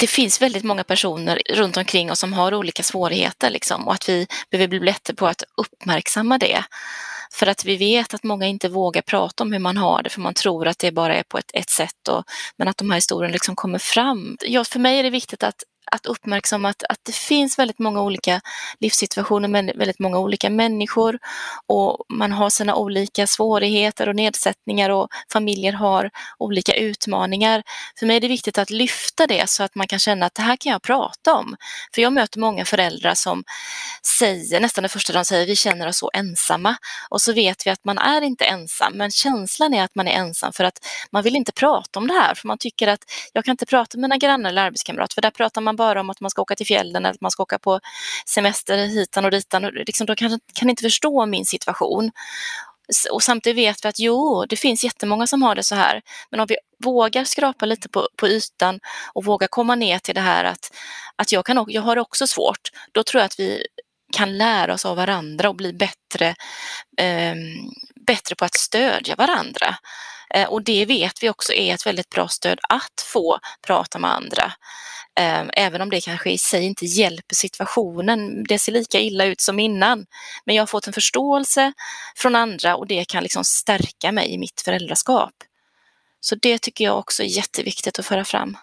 det 0.04 0.08
finns 0.08 0.42
väldigt 0.42 0.64
många 0.64 0.84
personer 0.84 1.42
runt 1.50 1.76
omkring 1.76 2.10
oss 2.10 2.18
som 2.18 2.32
har 2.32 2.54
olika 2.54 2.82
svårigheter 2.82 3.50
liksom, 3.50 3.88
och 3.88 3.94
att 3.94 4.08
vi 4.08 4.26
behöver 4.50 4.68
bli 4.68 4.80
bättre 4.80 5.14
på 5.14 5.26
att 5.26 5.42
uppmärksamma 5.56 6.38
det. 6.38 6.64
För 7.34 7.46
att 7.46 7.64
vi 7.64 7.76
vet 7.76 8.14
att 8.14 8.22
många 8.22 8.46
inte 8.46 8.68
vågar 8.68 9.02
prata 9.02 9.44
om 9.44 9.52
hur 9.52 9.58
man 9.58 9.76
har 9.76 10.02
det 10.02 10.10
för 10.10 10.20
man 10.20 10.34
tror 10.34 10.66
att 10.68 10.78
det 10.78 10.92
bara 10.92 11.16
är 11.16 11.22
på 11.22 11.38
ett, 11.38 11.50
ett 11.54 11.70
sätt. 11.70 12.08
Och, 12.08 12.24
men 12.56 12.68
att 12.68 12.76
de 12.76 12.90
här 12.90 12.96
historierna 12.96 13.32
liksom 13.32 13.56
kommer 13.56 13.78
fram. 13.78 14.36
Ja, 14.40 14.64
för 14.64 14.78
mig 14.78 14.98
är 14.98 15.02
det 15.02 15.10
viktigt 15.10 15.42
att 15.42 15.62
att 15.92 16.06
uppmärksamma 16.06 16.68
att, 16.68 16.82
att 16.88 16.98
det 17.02 17.14
finns 17.14 17.58
väldigt 17.58 17.78
många 17.78 18.02
olika 18.02 18.40
livssituationer 18.80 19.48
med 19.48 19.72
väldigt 19.76 19.98
många 19.98 20.18
olika 20.18 20.50
människor 20.50 21.18
och 21.66 22.04
man 22.08 22.32
har 22.32 22.50
sina 22.50 22.74
olika 22.74 23.26
svårigheter 23.26 24.08
och 24.08 24.16
nedsättningar 24.16 24.90
och 24.90 25.08
familjer 25.32 25.72
har 25.72 26.10
olika 26.38 26.74
utmaningar. 26.74 27.62
För 27.98 28.06
mig 28.06 28.16
är 28.16 28.20
det 28.20 28.28
viktigt 28.28 28.58
att 28.58 28.70
lyfta 28.70 29.26
det 29.26 29.50
så 29.50 29.62
att 29.62 29.74
man 29.74 29.86
kan 29.86 29.98
känna 29.98 30.26
att 30.26 30.34
det 30.34 30.42
här 30.42 30.56
kan 30.56 30.72
jag 30.72 30.82
prata 30.82 31.34
om. 31.34 31.56
För 31.94 32.02
jag 32.02 32.12
möter 32.12 32.40
många 32.40 32.64
föräldrar 32.64 33.14
som 33.14 33.44
säger, 34.18 34.60
nästan 34.60 34.82
det 34.82 34.88
första 34.88 35.12
de 35.12 35.24
säger, 35.24 35.46
vi 35.46 35.56
känner 35.56 35.88
oss 35.88 35.98
så 35.98 36.10
ensamma. 36.14 36.76
Och 37.10 37.20
så 37.20 37.32
vet 37.32 37.66
vi 37.66 37.70
att 37.70 37.84
man 37.84 37.98
är 37.98 38.22
inte 38.22 38.44
ensam, 38.44 38.92
men 38.96 39.10
känslan 39.10 39.74
är 39.74 39.84
att 39.84 39.94
man 39.94 40.08
är 40.08 40.12
ensam 40.12 40.52
för 40.52 40.64
att 40.64 40.78
man 41.10 41.22
vill 41.22 41.36
inte 41.36 41.52
prata 41.52 41.98
om 41.98 42.06
det 42.06 42.14
här, 42.14 42.34
för 42.34 42.48
man 42.48 42.58
tycker 42.58 42.88
att 42.88 43.00
jag 43.32 43.44
kan 43.44 43.52
inte 43.52 43.66
prata 43.66 43.98
med 43.98 44.02
mina 44.02 44.16
grannar 44.16 44.50
eller 44.50 44.62
arbetskamrater, 44.62 45.14
för 45.14 45.22
där 45.22 45.30
pratar 45.30 45.60
man 45.60 45.73
bara 45.76 46.00
om 46.00 46.10
att 46.10 46.20
man 46.20 46.30
ska 46.30 46.42
åka 46.42 46.54
till 46.54 46.66
fjällen 46.66 47.04
eller 47.04 47.14
att 47.14 47.20
man 47.20 47.30
ska 47.30 47.42
åka 47.42 47.58
på 47.58 47.80
semester 48.26 48.76
hitan 48.86 49.24
och 49.24 49.30
ditan. 49.30 49.64
Och 49.64 49.72
liksom, 49.72 50.06
de 50.06 50.16
kan, 50.16 50.40
kan 50.54 50.70
inte 50.70 50.82
förstå 50.82 51.26
min 51.26 51.44
situation. 51.44 52.10
Och 53.10 53.22
samtidigt 53.22 53.56
vet 53.56 53.84
vi 53.84 53.88
att 53.88 53.98
jo, 53.98 54.44
det 54.48 54.56
finns 54.56 54.84
jättemånga 54.84 55.26
som 55.26 55.42
har 55.42 55.54
det 55.54 55.62
så 55.62 55.74
här. 55.74 56.02
Men 56.30 56.40
om 56.40 56.46
vi 56.46 56.56
vågar 56.84 57.24
skrapa 57.24 57.66
lite 57.66 57.88
på, 57.88 58.08
på 58.16 58.28
ytan 58.28 58.80
och 59.12 59.24
vågar 59.24 59.48
komma 59.48 59.74
ner 59.74 59.98
till 59.98 60.14
det 60.14 60.20
här 60.20 60.44
att, 60.44 60.74
att 61.16 61.32
jag, 61.32 61.46
kan, 61.46 61.64
jag 61.68 61.82
har 61.82 61.94
det 61.94 62.00
också 62.00 62.26
svårt, 62.26 62.70
då 62.92 63.02
tror 63.02 63.20
jag 63.20 63.26
att 63.26 63.40
vi 63.40 63.66
kan 64.16 64.38
lära 64.38 64.74
oss 64.74 64.86
av 64.86 64.96
varandra 64.96 65.48
och 65.48 65.56
bli 65.56 65.72
bättre, 65.72 66.34
eh, 66.98 67.34
bättre 68.06 68.34
på 68.34 68.44
att 68.44 68.54
stödja 68.54 69.16
varandra. 69.16 69.76
Eh, 70.34 70.48
och 70.48 70.62
det 70.62 70.84
vet 70.84 71.22
vi 71.22 71.30
också 71.30 71.52
är 71.52 71.74
ett 71.74 71.86
väldigt 71.86 72.10
bra 72.10 72.28
stöd 72.28 72.58
att 72.68 73.04
få 73.12 73.38
prata 73.66 73.98
med 73.98 74.10
andra. 74.10 74.52
Ehm, 75.16 75.50
även 75.52 75.80
om 75.80 75.90
det 75.90 76.00
kanske 76.00 76.30
i 76.30 76.38
sig 76.38 76.64
inte 76.64 76.86
hjälper 76.86 77.34
situationen. 77.34 78.44
Det 78.44 78.58
ser 78.58 78.72
lika 78.72 79.00
illa 79.00 79.24
ut 79.24 79.40
som 79.40 79.58
innan. 79.58 80.06
Men 80.44 80.54
jag 80.54 80.62
har 80.62 80.66
fått 80.66 80.86
en 80.86 80.92
förståelse 80.92 81.72
från 82.16 82.36
andra 82.36 82.76
och 82.76 82.86
det 82.86 83.04
kan 83.04 83.22
liksom 83.22 83.44
stärka 83.44 84.12
mig 84.12 84.30
i 84.30 84.38
mitt 84.38 84.60
föräldraskap. 84.60 85.34
Så 86.20 86.34
det 86.34 86.58
tycker 86.62 86.84
jag 86.84 86.98
också 86.98 87.22
är 87.22 87.36
jätteviktigt 87.36 87.98
att 87.98 88.06
föra 88.06 88.24
fram. 88.24 88.56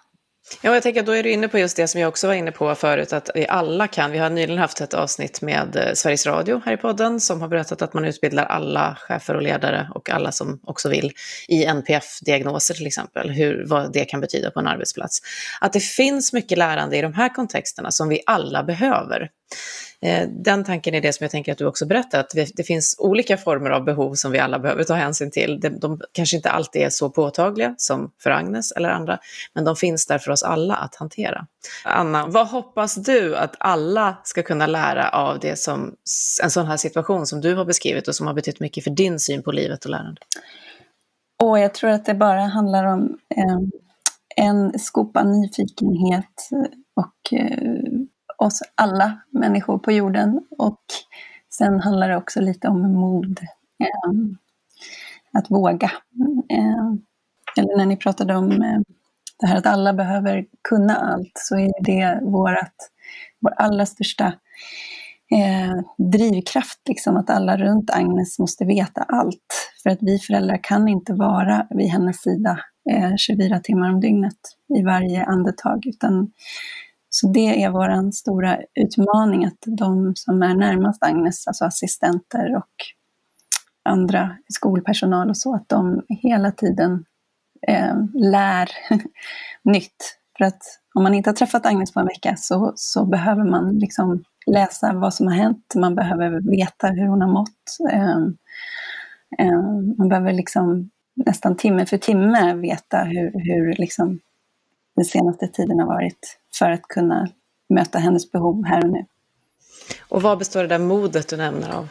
Ja, 0.62 0.74
jag 0.74 0.84
tänker 0.84 1.00
att 1.00 1.06
då 1.06 1.12
är 1.12 1.24
du 1.24 1.32
inne 1.32 1.48
på 1.48 1.60
just 1.60 1.78
det 1.78 1.88
som 1.88 2.02
jag 2.02 2.08
också 2.08 2.28
var 2.28 2.34
inne 2.34 2.52
på 2.52 2.76
förut, 2.76 3.14
att 3.14 3.30
vi 3.36 3.48
alla 3.48 3.88
kan. 3.88 4.12
Vi 4.12 4.18
har 4.18 4.30
nyligen 4.30 4.58
haft 4.58 4.82
ett 4.82 4.94
avsnitt 4.94 5.42
med 5.42 5.76
eh, 5.76 5.94
Sveriges 5.94 6.26
Radio 6.26 6.62
här 6.66 6.74
i 6.74 6.78
podden 6.78 7.20
som 7.20 7.42
har 7.42 7.48
berättat 7.48 7.82
att 7.82 7.94
man 7.94 8.06
utbildar 8.06 8.46
alla 8.46 8.98
chefer 9.00 9.36
och 9.36 9.42
ledare 9.42 9.90
och 9.96 10.10
alla 10.10 10.32
som 10.32 10.60
också 10.64 10.90
vill 10.90 11.12
i 11.48 11.66
NPF-diagnoser 11.66 12.74
till 12.74 12.88
exempel, 12.88 13.30
hur, 13.30 13.66
vad 13.68 13.94
det 13.94 14.06
kan 14.06 14.22
betyda 14.22 14.52
på 14.52 14.60
en 14.60 14.68
arbetsplats. 14.68 15.20
Att 15.62 15.74
det 15.74 15.80
finns 15.80 16.34
mycket 16.34 16.58
lärande 16.58 16.98
i 16.98 17.02
de 17.02 17.14
här 17.14 17.30
kontexterna 17.30 17.92
som 17.92 18.10
vi 18.10 18.22
alla 18.26 18.64
behöver. 18.64 19.30
Eh, 20.04 20.28
den 20.30 20.64
tanken 20.64 20.96
är 20.96 21.02
det 21.02 21.14
som 21.14 21.24
jag 21.24 21.32
tänker 21.32 21.52
att 21.52 21.58
du 21.58 21.66
också 21.66 21.86
berättar, 21.86 22.20
att 22.20 22.30
det- 22.30 22.52
det 22.56 22.64
finns 22.64 22.96
olika 23.00 23.38
former 23.38 23.70
av 23.70 23.84
behov 23.84 24.14
som 24.16 24.32
vi 24.32 24.40
alla 24.40 24.60
behöver 24.60 24.84
ta 24.84 24.94
hänsyn 24.94 25.32
till. 25.32 25.60
De, 25.60 25.70
de 25.70 26.02
kanske 26.12 26.36
inte 26.36 26.50
alltid 26.50 26.82
är 26.82 26.90
så 26.90 27.10
påtagliga 27.10 27.76
som 27.78 28.12
för 28.24 28.30
Agnes 28.30 28.72
eller 28.72 28.90
andra, 28.90 29.20
men 29.54 29.64
de 29.64 29.76
finns 29.76 30.08
där 30.08 30.18
för 30.18 30.32
oss 30.32 30.44
alla 30.44 30.76
att 30.76 30.96
hantera. 30.96 31.48
Anna, 31.86 32.28
vad 32.28 32.48
hoppas 32.48 32.96
du 32.96 33.36
att 33.36 33.56
alla 33.60 34.18
ska 34.24 34.44
kunna 34.44 34.68
lära 34.68 35.10
av 35.10 35.40
det 35.40 35.60
som, 35.60 35.96
en 36.44 36.52
sån 36.52 36.66
här 36.66 36.78
situation 36.78 37.28
som 37.28 37.42
du 37.42 37.56
har 37.56 37.66
beskrivit 37.66 38.08
och 38.08 38.16
som 38.16 38.28
har 38.28 38.34
betytt 38.34 38.60
mycket 38.60 38.84
för 38.84 38.92
din 38.92 39.20
syn 39.20 39.44
på 39.44 39.52
livet 39.52 39.86
och 39.86 39.92
lärande? 39.92 40.22
Och 41.44 41.60
jag 41.60 41.74
tror 41.74 41.90
att 41.90 42.06
det 42.06 42.14
bara 42.14 42.42
handlar 42.42 42.86
om 42.86 43.18
eh, 43.36 43.58
en 44.36 44.80
skopa 44.80 45.24
nyfikenhet 45.24 46.50
och 46.96 47.40
eh, 47.40 47.81
oss 48.42 48.60
alla 48.76 49.22
människor 49.30 49.78
på 49.78 49.92
jorden. 49.92 50.42
Och 50.58 50.82
sen 51.50 51.80
handlar 51.80 52.10
det 52.10 52.18
också 52.18 52.42
lite 52.42 52.68
om 52.68 52.94
mod. 52.94 53.40
Ehm, 53.80 54.38
att 55.34 55.52
våga. 55.52 55.92
Ehm, 56.50 57.02
eller 57.58 57.78
när 57.78 57.86
ni 57.86 57.98
pratade 57.98 58.36
om 58.36 58.52
ehm, 58.52 58.84
det 59.40 59.48
här 59.48 59.58
att 59.58 59.66
alla 59.66 59.94
behöver 59.94 60.46
kunna 60.70 60.96
allt, 60.96 61.32
så 61.36 61.56
är 61.56 61.84
det 61.84 62.20
vårat, 62.24 62.76
vår 63.40 63.54
allra 63.58 63.86
största 63.86 64.34
eh, 65.32 65.82
drivkraft, 66.12 66.80
liksom, 66.88 67.18
att 67.18 67.30
alla 67.30 67.58
runt 67.58 67.90
Agnes 67.90 68.40
måste 68.40 68.66
veta 68.66 69.02
allt. 69.02 69.74
För 69.84 69.90
att 69.90 70.00
vi 70.02 70.20
föräldrar 70.20 70.60
kan 70.64 70.88
inte 70.88 71.14
vara 71.14 71.68
vid 71.70 71.88
hennes 71.88 72.22
sida 72.22 72.60
eh, 72.92 73.16
24 73.18 73.60
timmar 73.60 73.90
om 73.90 74.00
dygnet 74.00 74.40
i 74.80 74.84
varje 74.84 75.24
andetag. 75.24 75.86
Utan, 75.88 76.32
så 77.14 77.28
det 77.28 77.64
är 77.64 77.70
vår 77.70 78.12
stora 78.12 78.60
utmaning, 78.76 79.46
att 79.46 79.64
de 79.66 80.16
som 80.16 80.42
är 80.44 80.56
närmast 80.56 81.04
Agnes, 81.04 81.48
alltså 81.48 81.66
assistenter 81.66 82.56
och 82.56 82.74
andra 83.84 84.38
skolpersonal 84.54 85.30
och 85.30 85.38
så, 85.38 85.56
att 85.56 85.70
de 85.70 86.06
hela 86.10 86.52
tiden 86.52 87.06
eh, 87.68 87.96
lär 88.14 88.70
nytt. 89.64 90.18
För 90.38 90.46
att 90.46 90.62
om 90.96 91.04
man 91.04 91.14
inte 91.14 91.30
har 91.30 91.36
träffat 91.36 91.66
Agnes 91.66 91.94
på 91.94 92.00
en 92.00 92.06
vecka 92.06 92.36
så, 92.38 92.74
så 92.76 93.06
behöver 93.06 93.44
man 93.44 93.80
liksom 93.80 94.24
läsa 94.46 94.94
vad 94.94 95.14
som 95.14 95.28
har 95.28 95.36
hänt, 95.36 95.74
man 95.76 95.96
behöver 95.96 96.52
veta 96.52 96.88
hur 96.88 97.08
hon 97.08 97.22
har 97.22 97.32
mått. 97.32 97.78
Eh, 97.92 98.22
eh, 99.48 99.62
man 99.98 100.10
behöver 100.10 100.34
liksom 100.34 100.90
nästan 101.26 101.56
timme 101.56 101.86
för 101.86 101.98
timme 101.98 102.54
veta 102.54 103.04
hur, 103.04 103.32
hur 103.34 103.76
liksom 103.76 104.20
den 105.02 105.06
senaste 105.06 105.48
tiden 105.48 105.80
har 105.80 105.88
varit 105.88 106.40
för 106.54 106.72
att 106.72 106.82
kunna 106.82 107.30
möta 107.70 108.00
hennes 108.00 108.32
behov 108.32 108.66
här 108.66 108.86
och 108.86 108.92
nu. 108.92 109.06
Och 110.10 110.22
vad 110.22 110.38
består 110.38 110.62
det 110.62 110.68
där 110.68 110.80
modet 110.80 111.28
du 111.28 111.38
nämner 111.38 111.76
av? 111.76 111.90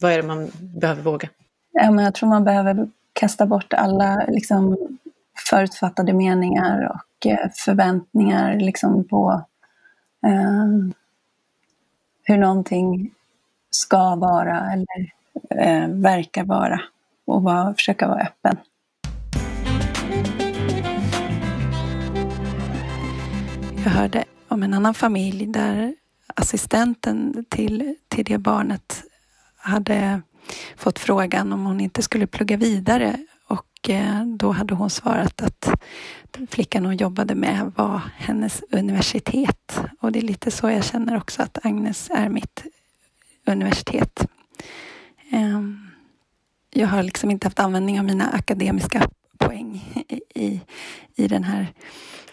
Vad 0.00 0.12
är 0.12 0.16
det 0.16 0.28
man 0.28 0.50
behöver 0.58 1.02
våga? 1.02 1.28
Ja, 1.72 1.90
men 1.90 2.04
jag 2.04 2.14
tror 2.14 2.28
man 2.28 2.44
behöver 2.44 2.88
kasta 3.12 3.46
bort 3.46 3.72
alla 3.72 4.24
liksom, 4.28 4.76
förutfattade 5.50 6.12
meningar 6.12 6.92
och 6.94 7.26
eh, 7.26 7.50
förväntningar 7.54 8.60
liksom, 8.60 9.04
på 9.08 9.44
eh, 10.26 10.94
hur 12.22 12.36
någonting 12.36 13.14
ska 13.70 14.16
vara 14.16 14.72
eller 14.72 15.12
eh, 15.50 15.88
verkar 15.88 16.44
vara 16.44 16.80
och 17.24 17.42
vara, 17.42 17.74
försöka 17.74 18.08
vara 18.08 18.20
öppen. 18.20 18.56
Jag 23.84 23.90
hörde 23.90 24.24
om 24.48 24.62
en 24.62 24.74
annan 24.74 24.94
familj 24.94 25.46
där 25.46 25.94
assistenten 26.34 27.44
till, 27.48 27.94
till 28.08 28.24
det 28.24 28.38
barnet 28.38 29.02
hade 29.56 30.22
fått 30.76 30.98
frågan 30.98 31.52
om 31.52 31.64
hon 31.64 31.80
inte 31.80 32.02
skulle 32.02 32.26
plugga 32.26 32.56
vidare 32.56 33.16
och 33.48 33.90
eh, 33.90 34.24
då 34.26 34.52
hade 34.52 34.74
hon 34.74 34.90
svarat 34.90 35.42
att 35.42 35.68
flickan 36.50 36.84
hon 36.84 36.96
jobbade 36.96 37.34
med 37.34 37.72
var 37.76 38.00
hennes 38.16 38.62
universitet. 38.70 39.80
Och 40.00 40.12
det 40.12 40.18
är 40.18 40.22
lite 40.22 40.50
så 40.50 40.70
jag 40.70 40.84
känner 40.84 41.16
också 41.16 41.42
att 41.42 41.66
Agnes 41.66 42.10
är 42.10 42.28
mitt 42.28 42.64
universitet. 43.46 44.26
Ehm, 45.30 45.90
jag 46.70 46.88
har 46.88 47.02
liksom 47.02 47.30
inte 47.30 47.46
haft 47.46 47.58
användning 47.58 47.98
av 47.98 48.04
mina 48.04 48.30
akademiska 48.30 49.08
poäng 49.52 50.04
i, 50.08 50.20
i, 50.34 50.60
i 51.14 51.28
den 51.28 51.44
här 51.44 51.72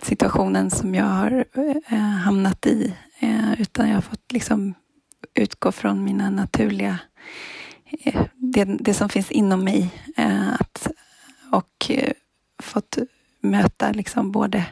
situationen 0.01 0.71
som 0.71 0.95
jag 0.95 1.05
har 1.05 1.45
eh, 1.89 1.97
hamnat 1.97 2.65
i. 2.65 2.93
Eh, 3.19 3.61
utan 3.61 3.87
jag 3.87 3.95
har 3.95 4.01
fått 4.01 4.31
liksom 4.31 4.73
utgå 5.33 5.71
från 5.71 6.03
mina 6.03 6.29
naturliga 6.29 6.99
eh, 8.03 8.21
det, 8.35 8.63
det 8.63 8.93
som 8.93 9.09
finns 9.09 9.31
inom 9.31 9.63
mig. 9.63 9.89
Eh, 10.17 10.53
att, 10.53 10.87
och 11.51 11.89
eh, 11.89 12.11
fått 12.63 12.97
möta 13.41 13.91
liksom 13.91 14.31
både 14.31 14.65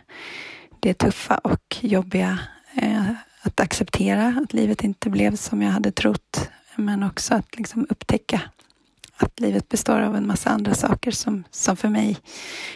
det 0.79 0.93
tuffa 0.93 1.37
och 1.37 1.77
jobbiga. 1.81 2.39
Eh, 2.75 3.11
att 3.41 3.59
acceptera 3.59 4.27
att 4.43 4.53
livet 4.53 4.83
inte 4.83 5.09
blev 5.09 5.35
som 5.35 5.61
jag 5.61 5.71
hade 5.71 5.91
trott. 5.91 6.49
Men 6.75 7.03
också 7.03 7.35
att 7.35 7.57
liksom 7.57 7.87
upptäcka 7.89 8.41
att 9.17 9.39
livet 9.39 9.69
består 9.69 9.99
av 9.99 10.15
en 10.15 10.27
massa 10.27 10.49
andra 10.49 10.75
saker 10.75 11.11
som, 11.11 11.43
som 11.51 11.77
för 11.77 11.89
mig 11.89 12.17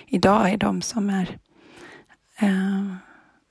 idag 0.08 0.50
är 0.50 0.58
de 0.58 0.82
som 0.82 1.10
är 1.10 1.38
eh, 2.40 2.96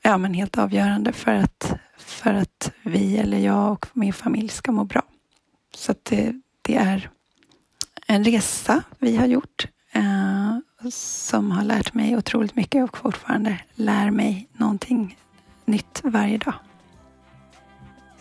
ja, 0.02 0.18
men 0.18 0.34
helt 0.34 0.58
avgörande 0.58 1.12
för 1.12 1.34
att, 1.34 1.72
för 1.98 2.34
att 2.34 2.72
vi 2.82 3.18
eller 3.18 3.38
jag 3.38 3.72
och 3.72 3.86
min 3.92 4.12
familj 4.12 4.48
ska 4.48 4.72
må 4.72 4.84
bra. 4.84 5.02
Så 5.74 5.92
att 5.92 6.04
det, 6.04 6.34
det 6.62 6.76
är 6.76 7.10
en 8.06 8.24
resa 8.24 8.82
vi 8.98 9.16
har 9.16 9.26
gjort 9.26 9.66
eh, 9.92 10.58
som 10.90 11.50
har 11.50 11.64
lärt 11.64 11.94
mig 11.94 12.16
otroligt 12.16 12.56
mycket 12.56 12.84
och 12.84 12.98
fortfarande 12.98 13.60
lär 13.74 14.10
mig 14.10 14.48
någonting 14.52 15.18
nytt 15.64 16.00
varje 16.04 16.38
dag. 16.38 16.54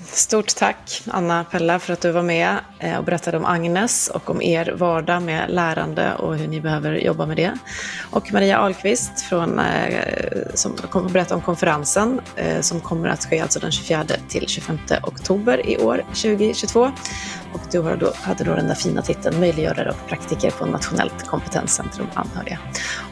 Stort 0.05 0.55
tack 0.55 1.03
Anna 1.07 1.43
Pella 1.43 1.79
för 1.79 1.93
att 1.93 2.01
du 2.01 2.11
var 2.11 2.21
med 2.21 2.57
eh, 2.79 2.97
och 2.97 3.03
berättade 3.03 3.37
om 3.37 3.45
Agnes 3.45 4.07
och 4.07 4.29
om 4.29 4.41
er 4.41 4.73
vardag 4.77 5.21
med 5.21 5.49
lärande 5.49 6.13
och 6.15 6.37
hur 6.37 6.47
ni 6.47 6.61
behöver 6.61 6.93
jobba 6.93 7.25
med 7.25 7.37
det. 7.37 7.57
Och 8.11 8.33
Maria 8.33 8.57
Ahlqvist 8.57 9.21
från, 9.21 9.59
eh, 9.59 10.05
som 10.53 10.73
kommer 10.73 11.05
att 11.05 11.13
berätta 11.13 11.35
om 11.35 11.41
konferensen 11.41 12.21
eh, 12.35 12.61
som 12.61 12.79
kommer 12.79 13.09
att 13.09 13.25
ske 13.25 13.39
alltså 13.39 13.59
den 13.59 13.71
24 13.71 14.03
till 14.29 14.47
25 14.47 14.77
oktober 15.03 15.69
i 15.69 15.77
år 15.77 16.03
2022. 16.07 16.91
Och 17.53 17.61
du 17.71 17.79
har 17.79 17.95
då, 17.95 18.13
hade 18.15 18.43
då 18.43 18.55
den 18.55 18.67
där 18.67 18.75
fina 18.75 19.01
titeln 19.01 19.39
Möjliggörare 19.39 19.89
och 19.89 20.07
praktiker 20.07 20.51
på 20.51 20.65
Nationellt 20.65 21.27
kompetenscentrum 21.27 22.07
anhöriga. 22.13 22.59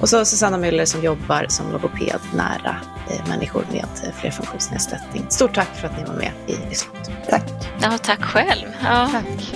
Och 0.02 0.10
så 0.10 0.26
Susanna 0.26 0.58
Müller 0.58 0.86
som 0.86 1.04
jobbar 1.04 1.45
som 1.50 1.71
logoped 1.71 2.19
nära 2.36 2.76
eh, 3.10 3.28
människor 3.28 3.65
med 3.71 3.88
eh, 4.04 4.12
flerfunktionsnedsättning. 4.13 5.26
Stort 5.30 5.56
tack 5.56 5.76
för 5.76 5.88
att 5.88 5.97
ni 5.97 6.04
var 6.04 6.15
med 6.15 6.32
i 6.47 6.56
Livslångt. 6.69 7.10
Tack. 7.30 7.43
Ja, 7.82 7.97
tack 7.97 8.21
själv. 8.21 8.67
Ja. 8.84 9.10
Tack. 9.12 9.56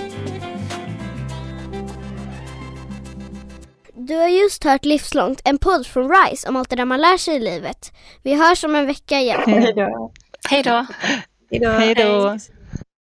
Du 3.94 4.16
har 4.16 4.28
just 4.28 4.64
hört 4.64 4.86
Livslångt, 4.86 5.42
en 5.44 5.58
podd 5.58 5.88
från 5.88 6.12
RISE 6.12 6.50
om 6.50 6.56
allt 6.56 6.70
det 6.70 6.76
där 6.76 6.86
man 6.86 7.02
lär 7.02 7.18
sig 7.18 7.36
i 7.36 7.40
livet. 7.40 7.94
Vi 8.24 8.36
hörs 8.36 8.64
om 8.64 8.76
en 8.76 8.86
vecka 8.88 9.20
igen. 9.20 9.42
Hej 9.46 9.74
då. 9.74 10.12
Hej 10.50 10.64
då. 10.64 11.70
Hej 11.70 11.96
då. 11.96 12.38